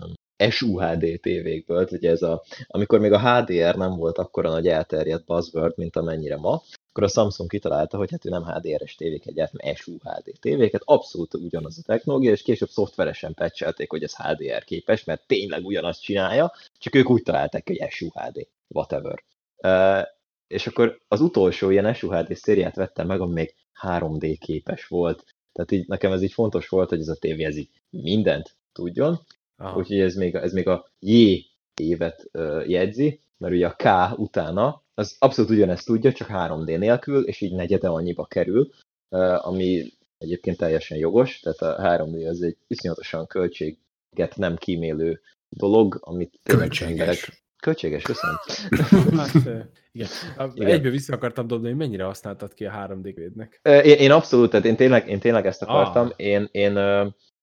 [0.49, 5.73] SUHD tévékből, ugye ez a, amikor még a HDR nem volt akkora nagy elterjedt buzzword,
[5.77, 9.75] mint amennyire ma, akkor a Samsung kitalálta, hogy hát ő nem HDR-es tévéket gyárt, hanem
[9.75, 15.27] SUHD tévéket, abszolút ugyanaz a technológia, és később szoftveresen patchelték, hogy ez HDR képes, mert
[15.27, 19.23] tényleg ugyanazt csinálja, csak ők úgy találták, hogy SUHD, whatever.
[20.47, 25.23] És akkor az utolsó ilyen SUHD szériát vettem meg, ami még 3D képes volt.
[25.51, 29.19] Tehát így nekem ez így fontos volt, hogy ez a tévé ez így mindent tudjon,
[29.57, 29.77] Aha.
[29.77, 31.45] úgyhogy ez még, ez még a J
[31.81, 37.23] évet uh, jegyzi, mert ugye a K utána, az abszolút ugyanezt tudja, csak 3D nélkül,
[37.23, 38.69] és így negyede annyiba kerül,
[39.09, 45.97] uh, ami egyébként teljesen jogos, tehát a 3D az egy iszonyatosan költséget nem kímélő dolog,
[46.01, 47.43] amit Költséges.
[47.61, 48.35] Költséges, köszönöm.
[49.19, 49.33] Hát,
[49.91, 50.07] igen.
[50.53, 50.67] Igen.
[50.67, 53.59] Egyből vissza akartam dobni, hogy mennyire használtad ki a 3D védnek.
[53.63, 56.05] Ö, Én, én abszolút, tehát én tényleg, én tényleg ezt akartam.
[56.05, 56.13] Ah.
[56.15, 56.71] Én, én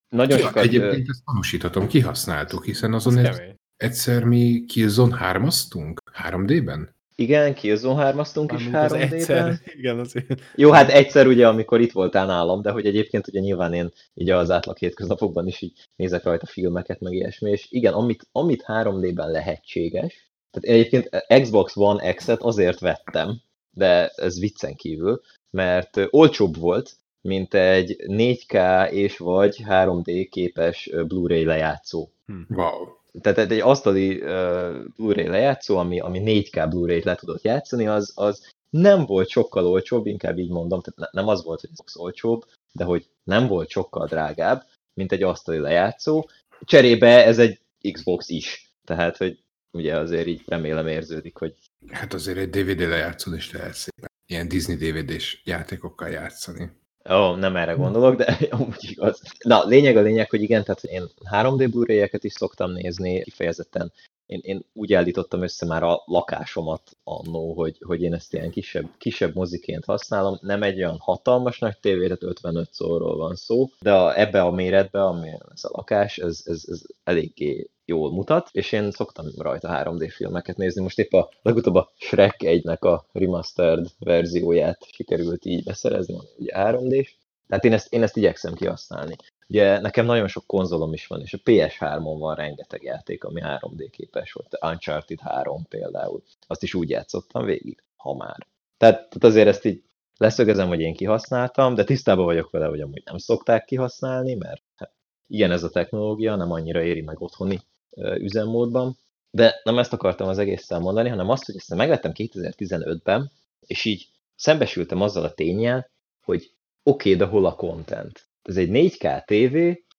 [0.09, 0.63] nagyon Ja, sokat...
[0.63, 3.57] egyébként ezt tanúsíthatom, kihasználtuk, hiszen Az azon kemény.
[3.77, 5.95] egyszer mi Killzone 3-aztunk
[6.29, 6.95] 3D-ben?
[7.19, 9.13] Igen, Killzone 3 is Mármint az 3D-ben.
[9.13, 10.41] egyszer, igen, azért.
[10.55, 14.31] Jó, hát egyszer ugye, amikor itt voltál nálam, de hogy egyébként ugye nyilván én így
[14.31, 19.31] az átlag hétköznapokban is így nézek rajta filmeket, meg ilyesmi, és igen, amit, amit 3D-ben
[19.31, 23.41] lehetséges, tehát egyébként Xbox One X-et azért vettem,
[23.71, 31.45] de ez viccen kívül, mert olcsóbb volt, mint egy 4K és vagy 3D képes Blu-ray
[31.45, 32.09] lejátszó.
[32.49, 32.87] Wow.
[33.21, 38.51] Tehát egy asztali uh, Blu-ray lejátszó, ami, ami 4K Blu-ray-t le tudott játszani, az, az
[38.71, 42.45] nem volt sokkal olcsóbb, inkább így mondom, tehát ne- nem az volt, hogy ez olcsóbb,
[42.73, 46.29] de hogy nem volt sokkal drágább, mint egy asztali lejátszó.
[46.61, 47.61] Cserébe ez egy
[47.93, 48.73] Xbox is.
[48.85, 49.39] Tehát, hogy
[49.71, 51.55] ugye azért így remélem érződik, hogy
[51.91, 56.71] Hát azért egy DVD lejátszod, és lehet szépen ilyen Disney DVD-s játékokkal játszani.
[57.11, 59.23] Ó, nem erre gondolok, de úgy igaz.
[59.45, 61.85] Na, lényeg a lényeg, hogy igen, tehát én 3D blu
[62.21, 63.93] is szoktam nézni, kifejezetten
[64.27, 68.91] én, én úgy állítottam össze már a lakásomat annó, hogy, hogy én ezt ilyen kisebb,
[68.99, 70.39] kisebb moziként használom.
[70.41, 75.05] Nem egy olyan hatalmas nagy tévére, 55 szóról van szó, de a, ebbe a méretbe,
[75.05, 80.11] ami ez a lakás, ez, ez, ez eléggé jól mutat, és én szoktam rajta 3D
[80.15, 80.83] filmeket nézni.
[80.83, 87.15] Most épp a legutóbb a Shrek 1-nek a remastered verzióját sikerült így beszerezni, ugye 3D-s.
[87.49, 89.17] Tehát én ezt, én ezt igyekszem kihasználni.
[89.49, 93.89] Ugye nekem nagyon sok konzolom is van, és a PS3-on van rengeteg játék, ami 3D
[93.91, 94.59] képes volt.
[94.61, 96.23] Uncharted 3 például.
[96.47, 98.47] Azt is úgy játszottam végig, ha már.
[98.77, 99.83] Tehát, tehát azért ezt így
[100.17, 104.93] leszögezem, hogy én kihasználtam, de tisztában vagyok vele, hogy amúgy nem szokták kihasználni, mert hát,
[105.27, 107.61] ilyen ez a technológia, nem annyira éri meg otthoni
[107.97, 108.99] üzemmódban.
[109.31, 113.31] De nem ezt akartam az egésszel mondani, hanem azt, hogy ezt megvettem 2015-ben,
[113.61, 115.91] és így szembesültem azzal a tényel,
[116.25, 116.51] hogy
[116.83, 118.27] oké, okay, de hol a content?
[118.49, 119.55] ez egy 4K TV,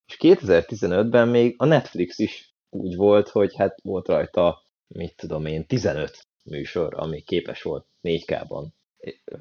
[0.06, 5.66] és 2015-ben még a Netflix is úgy volt, hogy hát volt rajta, mit tudom én,
[5.66, 8.68] 15 műsor, ami képes volt 4K-ban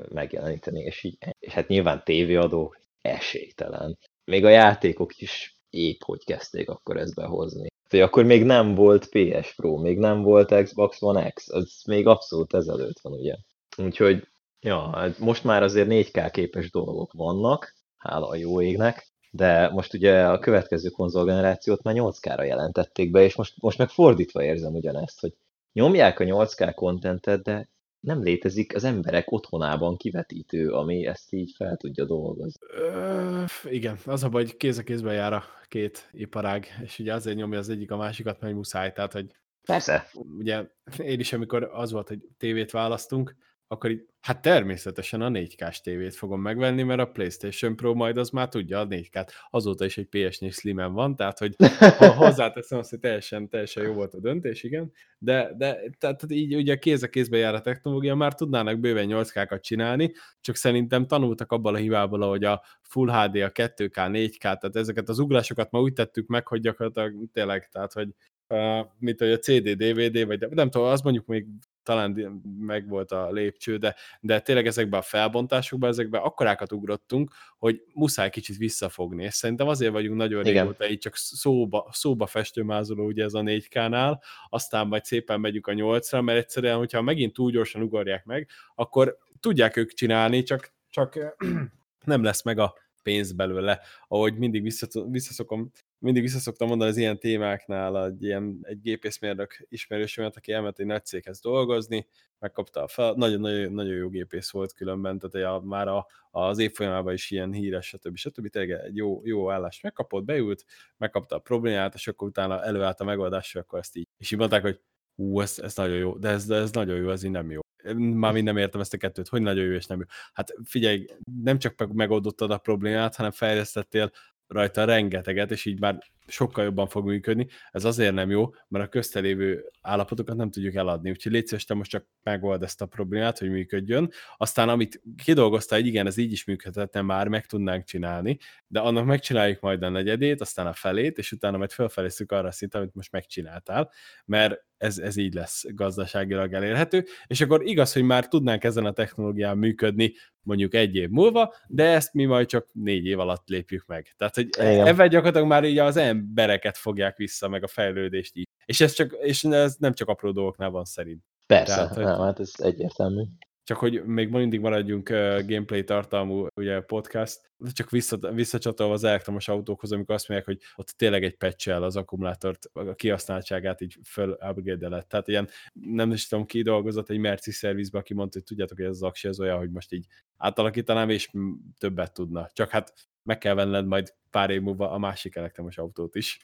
[0.08, 3.98] megjeleníteni, és, így, és hát nyilván tévéadó esélytelen.
[4.24, 7.68] Még a játékok is épp hogy kezdték akkor ezt behozni.
[7.90, 12.54] Akkor még nem volt PS Pro, még nem volt Xbox One X, az még abszolút
[12.54, 13.34] ezelőtt van, ugye.
[13.76, 14.28] Úgyhogy,
[14.60, 19.94] ja, hát most már azért 4K képes dolgok vannak, hála a jó égnek, de most
[19.94, 25.20] ugye a következő konzolgenerációt már 8K-ra jelentették be, és most, most meg fordítva érzem ugyanezt,
[25.20, 25.32] hogy
[25.72, 27.68] nyomják a 8K kontentet, de
[28.06, 32.66] nem létezik az emberek otthonában kivetítő, ami ezt így fel tudja dolgozni.
[32.76, 37.14] Ö, igen, az a baj, hogy kéz a kézben jár a két iparág, és ugye
[37.14, 39.34] azért nyomja az egyik a másikat, mert muszáj, tehát hogy
[39.66, 40.10] Persze.
[40.38, 40.64] Ugye
[40.98, 43.36] én is, amikor az volt, hogy tévét választunk,
[43.68, 48.30] akkor így, hát természetesen a 4K-s tévét fogom megvenni, mert a PlayStation Pro majd az
[48.30, 49.28] már tudja a 4K-t.
[49.50, 51.54] Azóta is egy PS4 Slim-en van, tehát hogy
[51.98, 54.92] ha hozzáteszem azt, hogy teljesen, teljesen jó volt a döntés, igen.
[55.18, 59.62] De, de tehát így ugye kéz a kézbe jár a technológia, már tudnának bőven 8K-kat
[59.62, 64.76] csinálni, csak szerintem tanultak abban a hibából, hogy a Full HD, a 2K, 4K, tehát
[64.76, 68.08] ezeket az ugrásokat ma úgy tettük meg, hogy gyakorlatilag tényleg, tehát hogy
[68.48, 71.46] uh, mint hogy a CD, DVD, vagy nem tudom, az mondjuk még
[71.86, 77.82] talán meg volt a lépcső, de, de tényleg ezekben a felbontásokban, ezekben akkorákat ugrottunk, hogy
[77.94, 80.62] muszáj kicsit visszafogni, és szerintem azért vagyunk nagyon Igen.
[80.62, 84.18] régóta így csak szóba, szóba festőmázoló ugye ez a 4K-nál,
[84.48, 89.18] aztán majd szépen megyünk a 8-ra, mert egyszerűen, hogyha megint túl gyorsan ugorják meg, akkor
[89.40, 91.18] tudják ők csinálni, csak, csak
[92.04, 92.74] nem lesz meg a
[93.06, 94.62] pénz belőle, ahogy mindig
[95.10, 100.86] visszaszokom mindig visszaszoktam mondani az ilyen témáknál egy, ilyen, egy gépészmérnök ismerősömet, aki elment egy
[100.86, 102.06] nagy céghez dolgozni,
[102.38, 107.12] megkapta a fel, nagyon-nagyon nagyon jó gépész volt különben, tehát a, már a, az évfolyamában
[107.12, 108.16] is ilyen híres, stb.
[108.16, 108.48] stb.
[108.48, 110.64] Tényleg egy jó, jó állást megkapott, beült,
[110.96, 114.08] megkapta a problémát, és akkor utána előállt a megoldásra, akkor ezt így.
[114.16, 114.80] És így mondták, hogy
[115.16, 117.60] hú, ez, ez nagyon jó, de ez, de ez nagyon jó, ez így nem jó.
[117.94, 120.04] Már mind nem értem ezt a kettőt, hogy nagyon jó és nem jó.
[120.32, 121.06] Hát figyelj,
[121.42, 124.10] nem csak megoldottad a problémát, hanem fejlesztettél
[124.46, 127.46] rajta rengeteget, és így már sokkal jobban fog működni.
[127.70, 131.10] Ez azért nem jó, mert a köztelévő állapotokat nem tudjuk eladni.
[131.10, 134.10] Úgyhogy légy szíves, te most csak megold ezt a problémát, hogy működjön.
[134.36, 139.04] Aztán amit kidolgozta, hogy igen, ez így is működhetne, már meg tudnánk csinálni, de annak
[139.04, 142.94] megcsináljuk majd a negyedét, aztán a felét, és utána majd felfelezzük arra a szinten, amit
[142.94, 143.92] most megcsináltál,
[144.24, 148.92] mert ez, ez így lesz gazdaságilag elérhető, és akkor igaz, hogy már tudnánk ezen a
[148.92, 150.12] technológián működni
[150.42, 154.14] mondjuk egy év múlva, de ezt mi majd csak négy év alatt lépjük meg.
[154.16, 158.48] Tehát, hogy ebben gyakorlatilag már így az embereket fogják vissza, meg a fejlődést így.
[158.64, 161.22] És ez, csak, és ez nem csak apró dolgoknál van szerint.
[161.46, 162.04] Persze, Tehát, hogy...
[162.04, 163.22] nem, hát ez egyértelmű.
[163.64, 169.48] Csak hogy még mindig maradjunk uh, gameplay tartalmú ugye, podcast, csak vissza, visszacsatolva az elektromos
[169.48, 174.30] autókhoz, amikor azt mondják, hogy ott tényleg egy patch az akkumulátort, a kihasználtságát így föl
[174.48, 178.76] upgrade Tehát ilyen, nem is tudom, ki dolgozott egy Merci szervizbe, aki mondta, hogy tudjátok,
[178.76, 180.06] hogy ez az aksi az olyan, hogy most így
[180.36, 181.30] átalakítanám, és
[181.78, 182.50] többet tudna.
[182.52, 182.92] Csak hát
[183.26, 186.38] meg kell venned majd pár év múlva a másik elektromos autót is.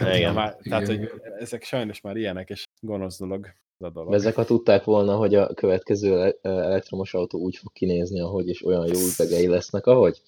[0.00, 0.34] Igen.
[0.34, 3.46] Már, tehát, hogy ezek sajnos már ilyenek, és gonosz dolog
[3.78, 4.14] a dolog.
[4.14, 8.86] Ezek ha tudták volna, hogy a következő elektromos autó úgy fog kinézni, ahogy, és olyan
[8.86, 10.20] jó üvegei lesznek, ahogy?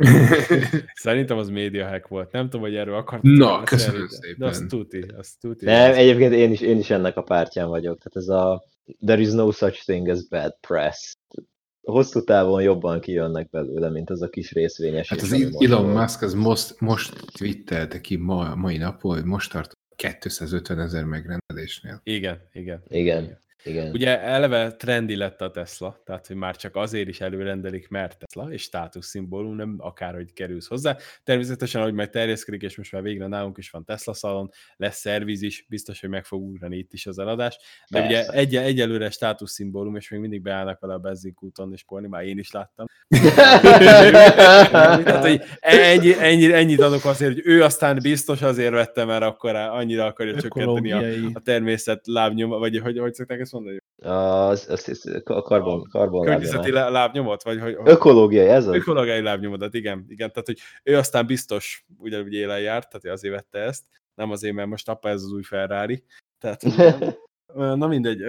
[0.94, 2.32] Szerintem az média hack volt.
[2.32, 4.68] Nem tudom, hogy erről akartam Na, köszönöm De azt szépen.
[4.68, 5.64] tuti, azt tuti.
[5.64, 7.98] Nem, egyébként én is, én is ennek a pártján vagyok.
[7.98, 8.64] Tehát ez a
[9.06, 11.12] there is no such thing as bad press.
[11.80, 15.08] Hosszú távon jobban kijönnek belőle, mint az a kis részvényes.
[15.08, 19.72] Hát az Elon Musk az most, most twittelte ki ma, mai napon, hogy most tart
[19.96, 22.00] 250 ezer megrendelésnél.
[22.02, 22.82] Igen, igen.
[22.88, 23.38] Igen, igen.
[23.92, 28.52] Ugye eleve trendi lett a Tesla, tehát hogy már csak azért is előrendelik, mert Tesla,
[28.52, 30.96] és státuszszimbólum, nem akárhogy kerülsz hozzá.
[31.24, 35.42] Természetesen, ahogy majd terjeszkedik, és most már végre nálunk is van Tesla szalon, lesz szerviz
[35.42, 37.58] is, biztos, hogy meg fog ugrani itt is az eladás.
[37.88, 38.32] De ugye Persze.
[38.32, 42.50] egy, egyelőre státuszszimbólum, és még mindig beállnak vele a benzinkúton és polni, már én is
[42.50, 42.86] láttam.
[44.70, 49.54] Tehát, hogy ennyi, ennyi, ennyit adok azért, hogy ő aztán biztos azért vette, mert akkor
[49.54, 53.78] annyira akarja csökkenteni a, a természet lábnyoma, vagy hogy, hogy szokták ezt mondani?
[54.02, 56.82] Az, az, az, a karbon, karbon Környezeti lábnyomát.
[56.82, 57.76] lá- lábnyomot, vagy hogy...
[57.84, 58.74] Ökológiai, ez az?
[58.74, 60.28] Ökológiai lábnyomodat, igen, igen.
[60.32, 63.84] Tehát, hogy ő aztán biztos ugyanúgy élen járt, tehát azért vette ezt.
[64.14, 66.04] Nem azért, mert most apa ez az új Ferrari.
[66.38, 66.62] Tehát,
[67.54, 68.20] na mindegy.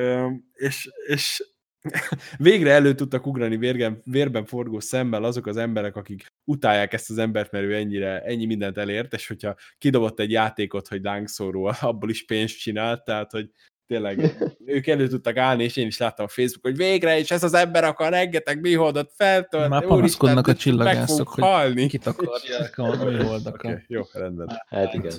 [0.54, 1.44] És, és
[2.38, 7.18] végre elő tudtak ugrani vérgen, vérben forgó szemmel azok az emberek, akik utálják ezt az
[7.18, 12.10] embert, mert ő ennyire, ennyi mindent elért, és hogyha kidobott egy játékot, hogy lángszóró, abból
[12.10, 13.50] is pénzt csinált, tehát, hogy
[13.92, 17.44] tényleg ők elő tudtak állni, és én is láttam a Facebook, hogy végre, és ez
[17.44, 19.70] az ember akar rengeteg műholdat feltöltni.
[19.70, 21.88] Már panaszkodnak a csillagászok, hogy halni.
[21.88, 23.72] kit akarják a műholdakat.
[23.72, 24.62] Oké, jó, rendben.
[24.68, 25.14] Hát igen.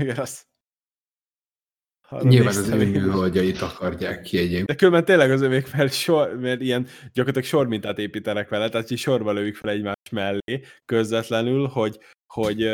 [0.00, 0.48] Igen, az.
[2.08, 4.66] Arra Nyilván az ő műholdjait akarják ki egyébként.
[4.66, 8.98] De különben tényleg az övék fel sor, mert ilyen gyakorlatilag sormintát építenek vele, tehát így
[8.98, 11.98] sorba lövik fel egymás mellé közvetlenül, hogy,
[12.32, 12.68] hogy,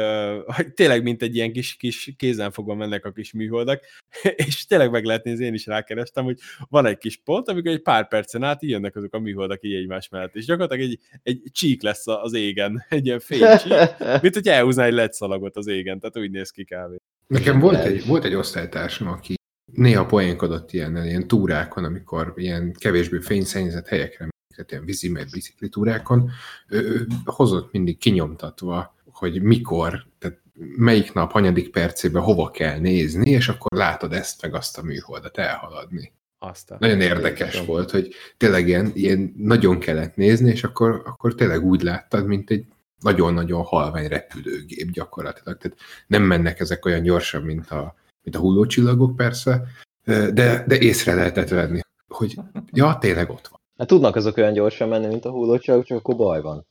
[0.47, 3.83] hogy tényleg mint egy ilyen kis, kis kézenfogva mennek a kis műholdak,
[4.47, 6.39] és tényleg meg lehet nézni, én is rákerestem, hogy
[6.69, 9.75] van egy kis pont, amikor egy pár percen át így jönnek azok a műholdak így
[9.75, 13.73] egymás mellett, és gyakorlatilag egy, egy csík lesz az égen, egy ilyen fénycsík,
[14.23, 16.97] mint hogy elhúzná egy LED szalagot az égen, tehát úgy néz ki kávé.
[17.27, 19.35] Nekem volt egy, volt egy osztálytársam, aki
[19.73, 25.69] néha poénkodott ilyen, ilyen túrákon, amikor ilyen kevésbé fényszennyezett helyekre tehát ilyen vízi meg bicikli
[25.69, 26.31] túrákon,
[26.69, 30.39] ő, ő hozott mindig kinyomtatva, hogy mikor, tehát
[30.77, 35.39] melyik nap, hanyadik percében hova kell nézni, és akkor látod ezt meg azt a műholdat
[35.39, 36.13] elhaladni.
[36.39, 36.79] Aztán.
[36.81, 41.83] Nagyon érdekes volt, hogy tényleg ilyen, ilyen nagyon kellett nézni, és akkor, akkor tényleg úgy
[41.83, 42.65] láttad, mint egy
[43.01, 45.59] nagyon-nagyon halvány repülőgép gyakorlatilag.
[45.59, 49.63] Tehát nem mennek ezek olyan gyorsan, mint a, mint a hullócsillagok persze,
[50.05, 52.37] de, de észre lehetett venni, hogy
[52.73, 53.61] ja, tényleg ott van.
[53.79, 56.67] Hát tudnak azok olyan gyorsan menni, mint a hullócsillagok, csak akkor baj van.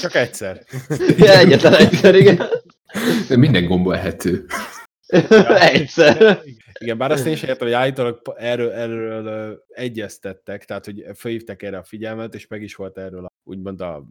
[0.00, 0.64] Csak egyszer.
[1.16, 2.42] Ja, egyetlen egyszer, igen.
[3.28, 4.46] De minden gomba ehető.
[5.72, 6.42] egyszer.
[6.80, 11.78] Igen, bár azt én sem értem, hogy állítólag erről, erről egyeztettek, tehát hogy felhívták erre
[11.78, 14.04] a figyelmet, és meg is volt erről a, úgymond a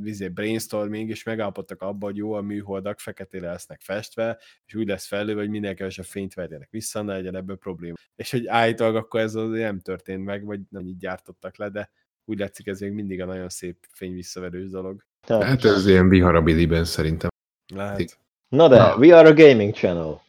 [0.00, 5.06] vizé, brainstorming, és megállapodtak abba, hogy jó, a műholdak feketére lesznek festve, és úgy lesz
[5.06, 7.94] felőve, hogy minél kevesebb fényt verjenek vissza, ne legyen ebből probléma.
[8.16, 11.90] És hogy állítólag akkor ez azért nem történt meg, vagy nem így gyártottak le, de
[12.24, 15.04] úgy látszik, ez még mindig a nagyon szép fényvisszaverős dolog.
[15.28, 17.30] Hát ez ilyen viharabiliben szerintem.
[17.74, 18.18] Lehet.
[18.48, 18.96] Na de, Na.
[18.96, 20.22] we are a gaming channel.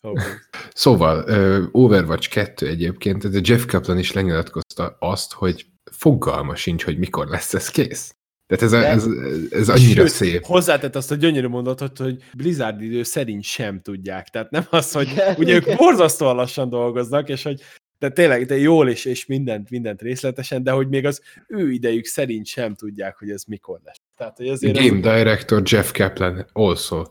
[0.00, 0.34] Hopefully.
[0.72, 1.24] Szóval,
[1.72, 7.26] Overwatch 2 egyébként, ez a Jeff Kaplan is lenyilatkozta azt, hogy fogalma sincs, hogy mikor
[7.26, 8.14] lesz ez kész.
[8.46, 9.06] Tehát ez, a, ez,
[9.50, 10.44] ez annyira Sőt, szép.
[10.44, 14.28] Hozzátett azt a gyönyörű mondatot, hogy Blizzard idő szerint sem tudják.
[14.28, 15.76] Tehát nem az, hogy Igen, ugye ők igen.
[15.76, 17.60] borzasztóan lassan dolgoznak, és hogy
[17.98, 22.04] de tényleg, de jól és, és mindent, mindent részletesen, de hogy még az ő idejük
[22.04, 24.00] szerint sem tudják, hogy ez mikor lesz.
[24.16, 27.04] Tehát, hogy azért Game director Jeff Kaplan also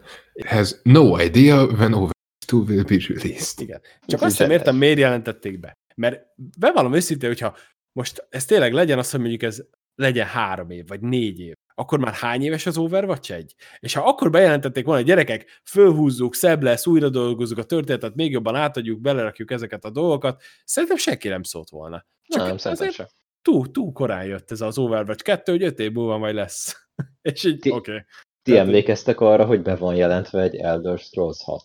[0.45, 2.13] has no idea when Overwatch
[2.45, 3.59] 2 will be released.
[3.59, 3.81] Igen.
[4.05, 5.77] Csak azt nem értem, miért jelentették be.
[5.95, 6.25] Mert
[6.59, 7.57] bevallom őszintén, hogyha
[7.91, 9.63] most ez tényleg legyen az, hogy mondjuk ez
[9.95, 13.55] legyen három év, vagy négy év, akkor már hány éves az Overwatch egy?
[13.79, 18.31] És ha akkor bejelentették volna, hogy gyerekek, fölhúzzuk, szebb lesz, újra dolgozzuk a történetet, még
[18.31, 22.05] jobban átadjuk, belerakjuk ezeket a dolgokat, szerintem senki nem szólt volna.
[22.27, 23.05] Csak Nem, szerintem azért sem.
[23.41, 26.87] túl, túl korán jött ez az Overwatch 2, hogy öt év múlva majd lesz.
[27.21, 27.91] És így, Ti- oké.
[27.91, 28.03] Okay.
[28.43, 31.63] Ti emlékeztek arra, hogy be van jelentve egy Elder Scrolls 6?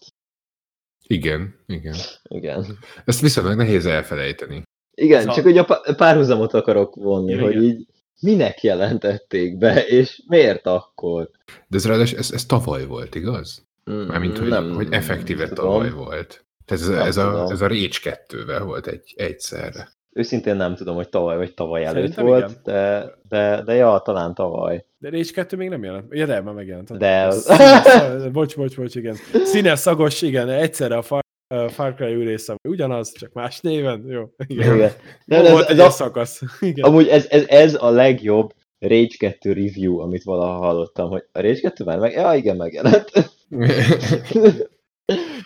[1.06, 1.94] Igen, igen.
[2.22, 2.78] Igen.
[3.04, 4.62] Ezt viszonylag nehéz elfelejteni.
[4.94, 7.64] Igen, Szóval- csak hogy a pá- párhuzamot akarok vonni, Igen, hogy igen.
[7.64, 7.86] így
[8.20, 11.30] minek jelentették be, és miért akkor?
[11.68, 13.64] De ez ráadásul ez, ez tavaly volt, igaz?
[13.90, 15.64] Mm, Mármint, hogy, nem hogy effektíve tudom.
[15.64, 16.44] tavaly volt.
[16.64, 17.50] Tehát ez, Nem ez, a, tudom.
[17.50, 17.88] ez a Rage
[18.28, 19.88] 2-vel volt egy, egyszerre.
[20.12, 22.60] Őszintén nem tudom, hogy tavaly vagy tavaly előtt Szerintem volt, igen.
[22.64, 24.84] de, de, de ja, talán tavaly.
[24.98, 26.04] De Rage 2 még nem jelent.
[26.10, 26.98] Ja, de már megjelent.
[26.98, 29.16] De az- Színes, bocs, bocs, bocs, igen.
[29.44, 31.20] Színes, szagos, igen, egyszerre a far
[31.55, 34.34] uh, Far Cry új része ugyanaz, csak más néven, jó.
[34.46, 34.74] Igen.
[34.74, 34.92] Igen.
[35.24, 36.40] Nem, ez- volt ez egy a- szakasz.
[36.61, 36.84] Igen.
[36.84, 41.61] Amúgy ez, ez, ez a legjobb Rage 2 review, amit valaha hallottam, hogy a Rage
[41.61, 43.11] 2 már meg, ja igen, megjelent.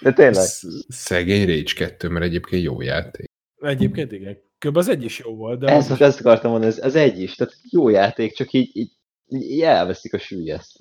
[0.03, 0.47] De tényleg.
[0.89, 3.25] Szegény Rage 2, mert egyébként jó játék.
[3.61, 4.39] Egyébként igen.
[4.59, 4.77] Kb.
[4.77, 7.55] az egy is jó volt, de Ez, ezt akartam mondani, ez, ez egy is, tehát
[7.71, 8.91] jó játék, csak így, így,
[9.29, 10.77] így elveszik a süllyeszt.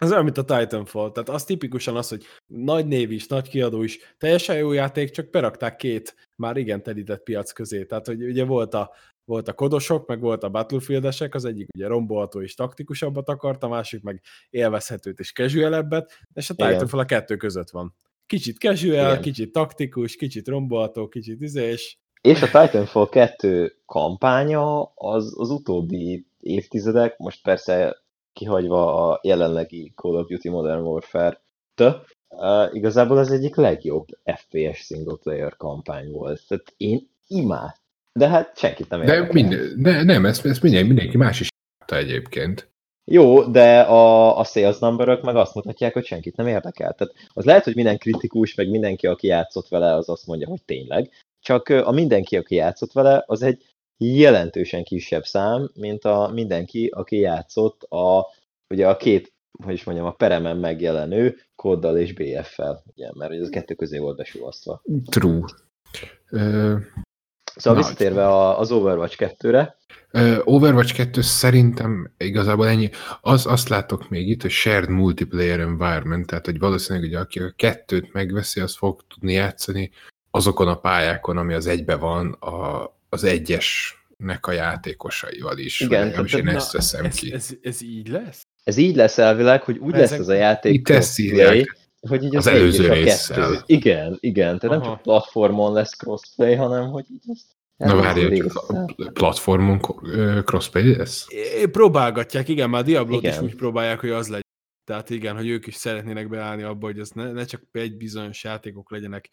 [0.00, 1.10] Az olyan, mint a Titanfall.
[1.12, 5.30] Tehát az tipikusan az, hogy nagy név is, nagy kiadó is, teljesen jó játék, csak
[5.30, 7.84] berakták két már igen telített piac közé.
[7.84, 8.94] Tehát, hogy ugye volt a,
[9.24, 13.68] volt a kodosok, meg volt a Battlefieldesek, az egyik ugye rombolható és taktikusabbat akart, a
[13.68, 16.54] másik meg élvezhetőt és casualebbet, és a.
[16.54, 17.96] Titanfall a kettő között van.
[18.26, 19.20] Kicsit casual, Igen.
[19.20, 26.26] kicsit taktikus, kicsit rombolható, kicsit izé, és És a Titanfall 2 kampánya az, az utóbbi
[26.40, 28.02] évtizedek, most persze
[28.38, 35.16] kihagyva a jelenlegi Call of Duty Modern Warfare-t, uh, igazából az egyik legjobb FPS single
[35.22, 36.42] player kampány volt.
[36.48, 37.74] Tehát én imád.
[38.12, 39.32] De hát senkit nem De, érdekel.
[39.32, 41.48] minden, de nem, ezt, ezt mindenki, mindenki más is
[41.86, 42.70] egyébként.
[43.04, 46.92] Jó, de a, a sales numberök meg azt mutatják, hogy senkit nem érdekel.
[46.92, 50.62] Tehát az lehet, hogy minden kritikus, meg mindenki, aki játszott vele, az azt mondja, hogy
[50.64, 51.10] tényleg.
[51.40, 53.64] Csak a mindenki, aki játszott vele, az egy
[53.98, 58.26] jelentősen kisebb szám, mint a mindenki, aki játszott a,
[58.68, 59.32] ugye a két,
[59.64, 63.98] hogy is mondjam, a peremen megjelenő kóddal és BF-fel, ugye, mert ez a kettő közé
[63.98, 64.82] volt besúvasztva.
[65.10, 65.44] True.
[66.30, 66.76] Ö,
[67.56, 69.76] Szóval Na, visszatérve a- az Overwatch 2-re,
[70.10, 72.90] Ö, Overwatch 2 szerintem igazából ennyi.
[73.20, 77.52] Az, azt látok még itt, hogy shared multiplayer environment, tehát hogy valószínűleg, hogy aki a
[77.56, 79.90] kettőt megveszi, az fog tudni játszani
[80.30, 85.80] azokon a pályákon, ami az egybe van a, az egyesnek a játékosaival is.
[85.80, 87.32] Igen, Legalábbis én ezt veszem ez, ki.
[87.32, 88.46] ez, ez így lesz?
[88.64, 91.76] ez így lesz elvileg, hogy úgy Ezek- lesz ez a játék ezt írják.
[92.08, 93.50] hogy így Az az, előző résszel.
[93.50, 93.62] kettő.
[93.66, 97.44] Igen, igen, tehát nem csak platformon lesz crossplay, hanem hogy így az
[97.76, 99.80] Na várjál, csak a platformon
[100.44, 101.26] crossplay lesz?
[101.28, 103.44] É, próbálgatják, igen, már Diablo-t is Igen.
[103.44, 104.46] úgy próbálják, hogy az legyen.
[104.88, 108.44] Tehát igen, hogy ők is szeretnének beállni abba, hogy ez ne, ne csak egy bizonyos
[108.44, 109.28] játékok legyenek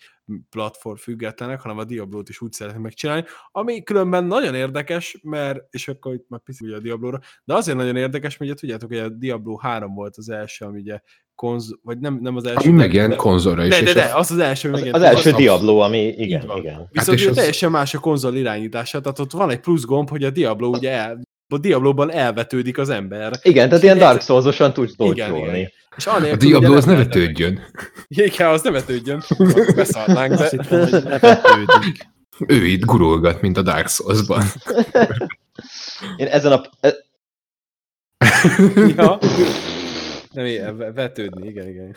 [0.49, 5.87] platform függetlenek, hanem a Diablo-t is úgy szeretnék megcsinálni, ami különben nagyon érdekes, mert, és
[5.87, 8.97] akkor itt már picit ugye a Diablo-ra, de azért nagyon érdekes, mert ugye tudjátok, hogy
[8.97, 10.99] a Diablo 3 volt az első, ami ugye
[11.35, 12.69] konz, vagy nem, nem az első.
[12.69, 13.69] Ami megjelent konzolra is.
[13.69, 15.57] De, de, de, az az első, ami Az, megjelent az első konzolra.
[15.57, 16.87] Diablo, ami igen, igen.
[16.91, 20.09] Viszont Hát ugye az- teljesen más a konzol irányítása, tehát ott van egy plusz gomb,
[20.09, 23.33] hogy a Diablo ugye el, a Diablo-ban elvetődik az ember.
[23.41, 25.73] Igen, tehát ilyen Dark Souls-osan tudsz dodge-olni.
[25.97, 27.59] És A anélkül Diablo ugye az nem ne vetődjön.
[28.07, 29.23] Igen, az ne vetődjön.
[29.75, 30.49] Beszarnánk, de...
[30.49, 30.89] hittem.
[32.47, 34.43] Ő itt gurulgat, mint a Dark Souls-ban.
[36.17, 36.61] Én ezen a...
[36.79, 37.03] e-
[38.95, 39.19] Ja.
[40.31, 41.95] Nem, igen, ve- vetődni, igen, igen.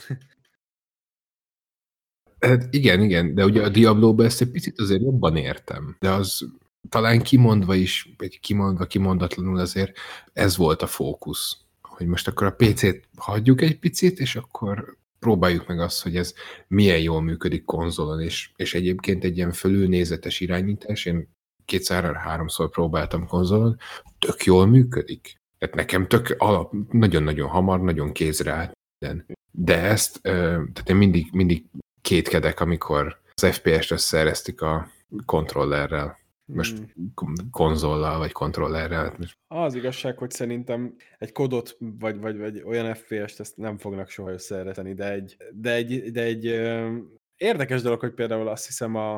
[2.41, 5.97] Hát igen, igen, de ugye a Diablo-ban ezt egy picit azért jobban értem.
[6.01, 6.49] De az
[6.89, 9.99] talán kimondva is, vagy kimondva, kimondatlanul azért
[10.33, 11.57] ez volt a fókusz.
[11.83, 16.35] Hogy most akkor a PC-t hagyjuk egy picit, és akkor próbáljuk meg azt, hogy ez
[16.69, 21.29] milyen jól működik konzolon, és, és egyébként egy ilyen fölülnézetes irányítás, én
[21.65, 23.77] kétszer-háromszor próbáltam konzolon,
[24.19, 25.37] tök jól működik.
[25.59, 29.27] Tehát nekem tök alap, nagyon-nagyon hamar, nagyon kézre állt minden.
[29.51, 31.65] De ezt, tehát én mindig, mindig
[32.01, 34.91] kétkedek, amikor az FPS-t összeeresztik a
[35.25, 36.18] kontrollerrel.
[36.55, 37.05] Most Mm.
[37.15, 39.15] kon- konzollal, vagy kontrollerrel.
[39.19, 44.09] Most Az igazság, hogy szerintem egy kodot, vagy, vagy, vagy olyan FPS-t ezt nem fognak
[44.09, 46.97] soha összeereteni, de egy, de egy, de egy ö,
[47.37, 49.15] érdekes dolog, hogy például azt hiszem a,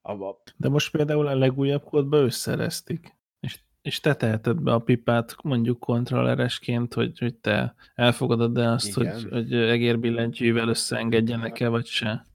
[0.00, 3.16] a, a De most például a legújabb kódba összereztik.
[3.40, 9.06] És, és te teheted be a pipát mondjuk kontrolleresként, hogy, hogy te elfogadod-e azt, hogy,
[9.06, 9.28] Igen.
[9.30, 12.26] hogy egérbillentyűvel összeengedjenek el, vagy se.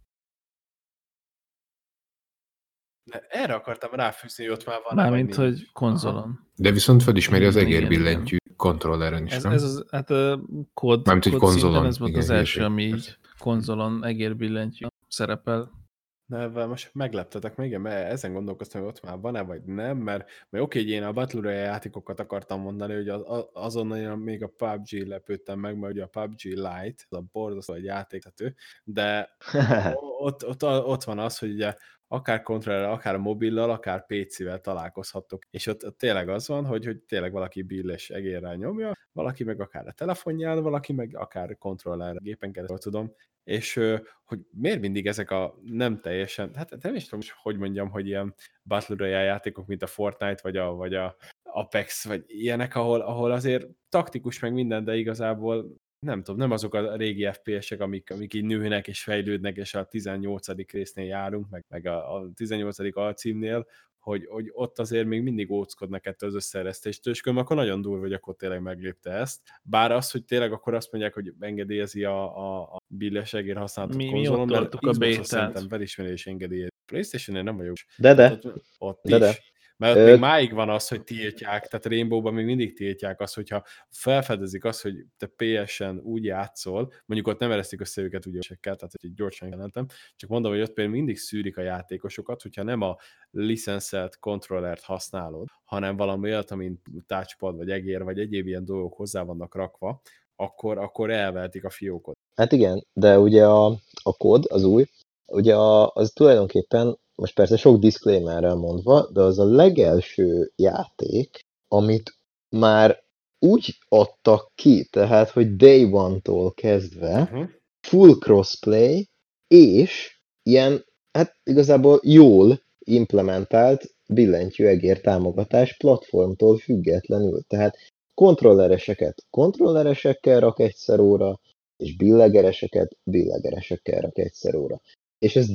[3.03, 4.95] De erre akartam ráfűzni, hogy ott már van.
[4.95, 6.47] Mármint, hogy konzolon.
[6.55, 9.51] De viszont felismeri az Igen, igen, egérbillentyű kontrolleren is, Ez, nem?
[9.51, 10.41] ez az, hát a
[10.73, 15.79] kód, Mármint, hogy konzolon, ez volt igen, az első, hülyeség, ami így konzolon egérbillentyű szerepel.
[16.25, 19.97] Ne, vel most megleptetek még, igen, mert ezen gondolkoztam, hogy ott már van-e, vagy nem,
[19.97, 24.15] mert, mert oké, hogy én a Battle Royale játékokat akartam mondani, hogy az, az- azonnal
[24.15, 28.55] még a PUBG lepődtem meg, mert ugye a PUBG Lite, az a borzasztó egy játékhető,
[28.83, 29.29] de
[30.27, 31.73] ott, ott, ott van az, hogy ugye
[32.11, 35.43] akár kontrollerrel, akár mobillal, akár PC-vel találkozhattok.
[35.49, 39.87] És ott, tényleg az van, hogy, hogy tényleg valaki billes egérrel nyomja, valaki meg akár
[39.87, 43.13] a telefonján, valaki meg akár kontrollerrel, gépen keresztül tudom.
[43.43, 43.79] És
[44.23, 48.35] hogy miért mindig ezek a nem teljesen, hát nem is tudom, hogy mondjam, hogy ilyen
[48.63, 53.31] Battle Royale játékok, mint a Fortnite, vagy a, vagy a Apex, vagy ilyenek, ahol, ahol
[53.31, 55.75] azért taktikus meg minden, de igazából
[56.05, 59.85] nem tudom, nem azok a régi FPS-ek, amik, amik így nőnek és fejlődnek, és a
[59.85, 60.47] 18.
[60.71, 62.77] résznél járunk, meg, meg a, a 18.
[62.97, 63.67] alcímnél,
[63.99, 68.13] hogy, hogy ott azért még mindig óckodnak ettől az összeeresztéstől, és akkor nagyon durva, hogy
[68.13, 69.39] akkor tényleg meglépte ezt.
[69.63, 74.05] Bár az, hogy tényleg akkor azt mondják, hogy engedélyezi a, a, a billesegér használatot Mi-
[74.05, 75.25] mi konzolon, ott mert a bétát.
[75.25, 76.69] szerintem felismerés engedélyezi.
[76.85, 77.75] Playstation-en nem vagyok.
[77.97, 78.31] De, de.
[78.31, 79.21] Ott, ott De, is.
[79.21, 79.37] de.
[79.81, 83.35] Mert ott Ö- még máig van az, hogy tiltják, tehát Rainbow-ban még mindig tiltják azt,
[83.35, 88.39] hogyha felfedezik azt, hogy te PS-en úgy játszol, mondjuk ott nem eresztik össze őket ugye
[88.39, 92.63] esekkel, tehát hogy gyorsan jelentem, csak mondom, hogy ott például mindig szűrik a játékosokat, hogyha
[92.63, 92.97] nem a
[93.31, 99.21] licenszelt kontrollert használod, hanem valami olyat, mint touchpad, vagy egér, vagy egyéb ilyen dolgok hozzá
[99.21, 100.01] vannak rakva,
[100.35, 102.17] akkor, akkor elvehetik a fiókot.
[102.35, 103.65] Hát igen, de ugye a,
[104.03, 104.85] a kód, az új,
[105.25, 112.15] ugye a, az tulajdonképpen, most persze sok disclaimerrel mondva, de az a legelső játék, amit
[112.49, 113.03] már
[113.39, 117.49] úgy adtak ki, tehát, hogy day one-tól kezdve Uh-huh.
[117.87, 119.07] full crossplay,
[119.47, 127.41] és ilyen, hát igazából jól implementált billentyűegér támogatás platformtól függetlenül.
[127.47, 127.77] Tehát
[128.13, 131.39] kontrollereseket kontrolleresekkel rak egyszer óra,
[131.77, 134.81] és billegereseket billegeresekkel rak egyszer óra.
[135.19, 135.47] És ez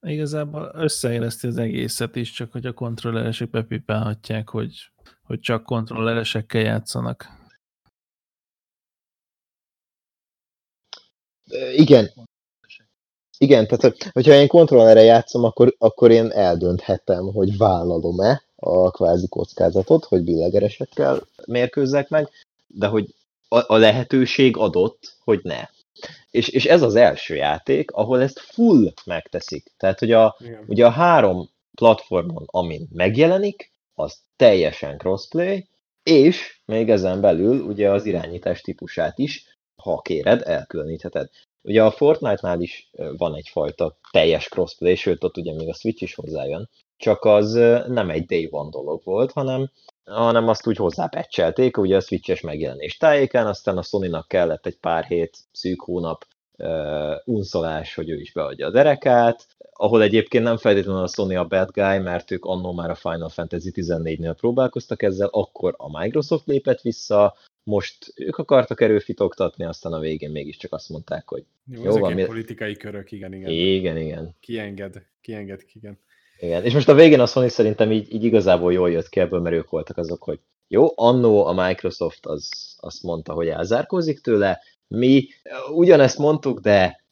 [0.00, 4.90] Igazából összeérezti az egészet is, csak hogy a kontrolleresek bepipálhatják, hogy,
[5.22, 7.26] hogy csak kontrolleresekkel játszanak.
[11.74, 12.10] Igen.
[13.38, 19.28] Igen, tehát hogy- hogyha én kontrollerre játszom, akkor, akkor én eldönthetem, hogy vállalom-e a kvázi
[19.28, 22.28] kockázatot, hogy billegeresekkel mérkőzzek meg,
[22.66, 23.14] de hogy
[23.48, 25.68] a, a lehetőség adott, hogy ne.
[26.30, 29.72] És, és ez az első játék, ahol ezt full megteszik.
[29.76, 30.64] Tehát, hogy a, Igen.
[30.66, 35.66] ugye a három platformon, amin megjelenik, az teljesen crossplay,
[36.02, 41.28] és még ezen belül ugye az irányítás típusát is, ha kéred, elkülönítheted.
[41.62, 46.14] Ugye a Fortnite-nál is van egyfajta teljes crossplay, sőt ott ugye még a Switch is
[46.14, 47.52] hozzájön, csak az
[47.88, 49.70] nem egy day one dolog volt, hanem,
[50.04, 55.04] hanem azt úgy hozzápecselték, ugye a Switches megjelenés tájékán, aztán a Sony-nak kellett egy pár
[55.04, 56.26] hét, szűk hónap
[56.58, 61.46] uh, unszolás, hogy ő is beadja a derekát, ahol egyébként nem feltétlenül a Sony a
[61.46, 66.46] bad guy, mert ők annó már a Final Fantasy 14-nél próbálkoztak ezzel, akkor a Microsoft
[66.46, 71.98] lépett vissza, most ők akartak erőfitoktatni, aztán a végén mégiscsak azt mondták, hogy Jó, Jó
[71.98, 73.50] van, mi- politikai körök, igen, igen.
[73.50, 74.34] igen, igen.
[74.40, 75.98] Kienged, kienged, igen.
[76.40, 79.40] Igen, és most a végén a Sony szerintem így, így igazából jól jött ki ebből,
[79.40, 82.48] mert ők voltak azok, hogy jó, annó a Microsoft az,
[82.80, 85.28] azt mondta, hogy elzárkózik tőle, mi
[85.72, 87.04] ugyanezt mondtuk, de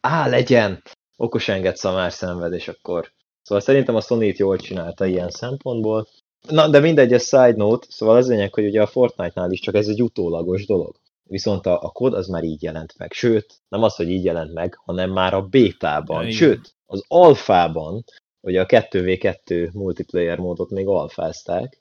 [0.00, 0.82] á, legyen,
[1.16, 3.14] okos enged szamár szenved, és akkor...
[3.42, 6.08] Szóval szerintem a sony jól csinálta ilyen szempontból.
[6.48, 9.74] Na, de mindegy, ez side note, szóval az lényeg, hogy ugye a Fortnite-nál is csak
[9.74, 10.96] ez egy utólagos dolog.
[11.22, 13.12] Viszont a, a kód az már így jelent meg.
[13.12, 16.24] Sőt, nem az, hogy így jelent meg, hanem már a bétában.
[16.24, 16.30] Ja.
[16.30, 18.04] Sőt, az alfában,
[18.46, 21.80] ugye a 2v2 multiplayer módot még alfázták,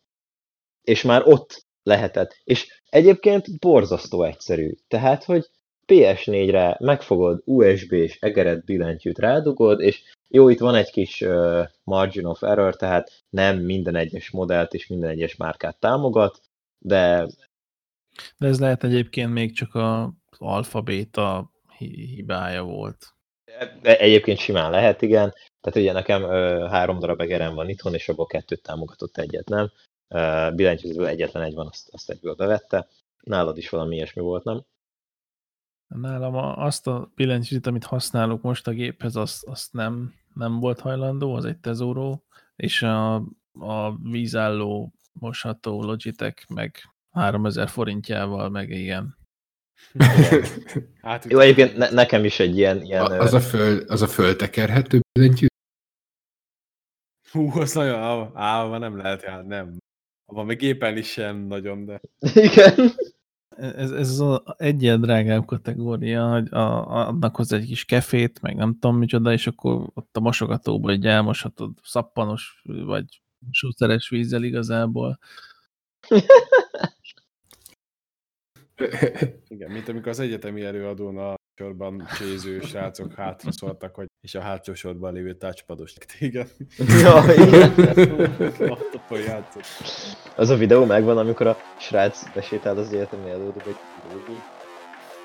[0.82, 2.41] és már ott lehetett.
[2.43, 4.72] És egyébként borzasztó egyszerű.
[4.88, 5.49] Tehát, hogy
[5.88, 12.43] PS4-re megfogod USB-s egeret billentyűt rádugod, és jó, itt van egy kis uh, margin of
[12.43, 16.41] error, tehát nem minden egyes modellt és minden egyes márkát támogat,
[16.78, 17.28] de
[18.38, 23.13] De ez lehet egyébként még csak az alfa-béta hi- hibája volt.
[23.82, 25.34] egyébként simán lehet, igen.
[25.66, 29.72] Tehát ugye nekem uh, három darab egerem van itthon, és abból kettőt támogatott, egyet nem.
[30.55, 32.88] Billentyűzből egyetlen egy van, azt, azt egyből bevette.
[33.24, 34.63] Nálad is valami ilyesmi volt, nem?
[35.88, 40.80] Nálam a, azt a billentyűt, amit használok most a géphez, azt, azt nem, nem volt
[40.80, 43.16] hajlandó, az egy tezóró, és a,
[43.59, 46.78] a vízálló mosható Logitech meg
[47.11, 49.18] 3000 forintjával, meg igen.
[51.01, 52.82] Hát, Jó, egyébként ne, nekem is egy ilyen...
[52.82, 55.45] ilyen A, az, a föl, az a föltekerhető billentyű?
[57.36, 59.77] Hú, az nagyon á- állva nem lehet, hát nem.
[60.25, 62.01] Abban még gépen is sem nagyon, de...
[62.33, 62.91] Igen.
[63.57, 68.73] Ez, ez az egyel drágább kategória, hogy a, adnak hozzá egy kis kefét, meg nem
[68.79, 73.21] tudom micsoda, és akkor ott a mosogatóba egy elmoshatod szappanos, vagy
[73.51, 75.19] sószeres vízzel igazából.
[79.47, 84.41] Igen, mint amikor az egyetemi előadón a sorban cséző srácok hátra szóltak, hogy és a
[84.41, 86.49] hátsó sorban lévő touchpados téged.
[86.78, 87.74] Ja, igen.
[90.36, 93.76] Az a videó megvan, amikor a srác besétál az egyetemi előadóba egy.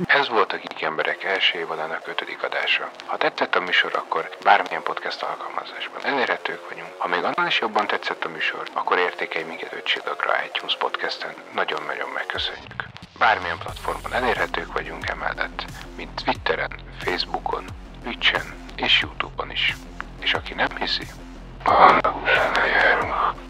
[0.07, 2.91] Ez volt a Geek Emberek első évadának ötödik adása.
[3.07, 6.95] Ha tetszett a műsor, akkor bármilyen podcast alkalmazásban elérhetők vagyunk.
[6.99, 11.35] Ha még annál is jobban tetszett a műsor, akkor értékelj minket öt csillagra iTunes podcasten.
[11.55, 13.00] Nagyon-nagyon megköszönjük.
[13.21, 15.65] Bármilyen platformon elérhetők vagyunk emellett,
[15.97, 17.65] mint Twitteren, Facebookon,
[18.03, 19.77] Twitchen és Youtube-on is.
[20.21, 21.07] És aki nem hiszi,
[21.61, 23.50] utána járunk.